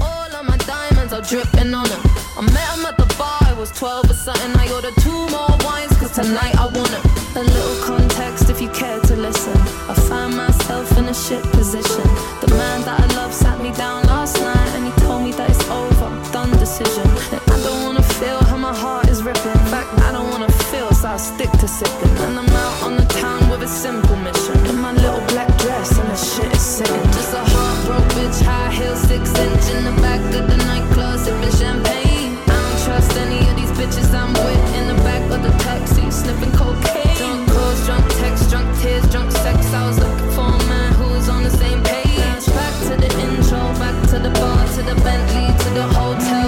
All 0.03 0.29
of 0.29 0.45
my 0.45 0.59
diamonds 0.69 1.15
are 1.15 1.23
dripping 1.23 1.73
on 1.73 1.89
him. 1.89 2.03
I 2.37 2.43
met 2.53 2.69
him 2.77 2.85
at 2.85 2.99
the 2.99 3.09
bar, 3.17 3.41
I 3.41 3.55
was 3.55 3.73
12 3.73 4.11
or 4.11 4.13
something. 4.13 4.53
I 4.61 4.71
ordered 4.77 4.93
two 5.01 5.25
more 5.33 5.49
wines, 5.65 5.97
cause 5.97 6.13
tonight 6.13 6.55
I 6.55 6.67
want 6.69 6.93
him. 6.93 7.01
A 7.41 7.45
little 7.49 7.77
context 7.83 8.51
if 8.51 8.61
you 8.61 8.69
care 8.69 9.01
to 9.01 9.17
listen. 9.17 9.57
I 9.89 9.95
find 10.05 10.37
myself 10.37 10.87
in 10.99 11.07
a 11.07 11.15
shit 11.15 11.43
position. 11.57 12.05
The 12.45 12.53
man 12.61 12.85
that 12.85 13.01
I 13.01 13.07
love 13.17 13.33
sat 13.33 13.59
me 13.63 13.73
down 13.73 14.05
last 14.05 14.37
night 14.37 14.71
and 14.77 14.85
he 14.85 14.93
told 15.01 15.25
me 15.25 15.33
that 15.33 15.49
it's 15.49 15.65
over, 15.71 16.11
done 16.31 16.51
decision. 16.59 17.09
And 17.33 17.41
I 17.49 17.57
don't 17.65 17.83
wanna 17.87 18.05
feel 18.21 18.37
how 18.53 18.59
my 18.59 18.75
heart 18.75 19.09
is 19.09 19.23
ripping. 19.23 19.57
In 19.65 19.69
fact, 19.73 19.89
I 20.05 20.13
don't 20.13 20.29
wanna 20.29 20.53
feel, 20.69 20.93
so 20.93 21.09
I'll 21.09 21.19
stick 21.19 21.51
to 21.53 21.69
sipping. 21.69 22.15
And 22.21 22.39
I'm 22.39 22.53
out 22.65 22.83
on 22.83 22.97
the 22.99 23.07
town 23.17 23.49
with 23.49 23.63
a 23.63 23.69
simple 23.69 24.17
mission. 24.17 24.61
In 24.67 24.77
my 24.77 24.93
little 24.93 25.25
black 25.33 25.49
dress 25.57 25.97
and 25.99 26.09
the 26.11 26.17
shit 26.17 26.53
is 26.53 26.61
sitting. 26.61 27.05
Just 27.17 27.33
a 27.33 27.68
heartbroken 27.88 28.18
bitch, 28.18 28.42
high 28.42 28.70
heels, 28.70 29.01
six 29.01 29.33
inch 29.38 29.64
in 29.74 29.85
the 29.85 30.01
back 30.03 30.20
of 30.35 30.48
the 30.48 30.57
nightclub, 30.68 31.18
sipping 31.18 31.53
champagne. 31.53 32.37
I 32.46 32.57
don't 32.61 32.79
trust 32.85 33.16
any 33.16 33.48
of 33.48 33.57
these 33.57 33.72
bitches 33.72 34.12
I'm 34.12 34.33
with 34.33 34.77
in 34.77 34.88
the 34.88 34.98
back 35.03 35.22
of 35.31 35.42
the 35.42 35.53
taxi, 35.64 36.11
sniffing 36.11 36.53
cocaine. 36.53 37.16
Drunk 37.16 37.48
calls, 37.51 37.87
drunk 37.87 38.07
texts, 38.20 38.51
drunk 38.51 38.68
tears, 38.81 39.09
drunk 39.11 39.33
sex. 39.33 39.72
I 39.72 39.87
was 39.87 39.98
looking 39.98 40.31
for 40.37 40.48
a 40.48 40.64
man 40.68 40.92
who 40.94 41.09
was 41.14 41.29
on 41.29 41.42
the 41.42 41.51
same 41.51 41.83
page. 41.83 42.46
Back 42.59 42.74
to 42.88 42.94
the 42.96 43.11
intro, 43.24 43.61
back 43.81 43.96
to 44.11 44.18
the 44.18 44.31
bar, 44.40 44.66
to 44.77 44.83
the 44.83 44.96
Bentley, 45.03 45.48
to 45.64 45.70
the 45.79 45.87
hotel, 45.96 46.48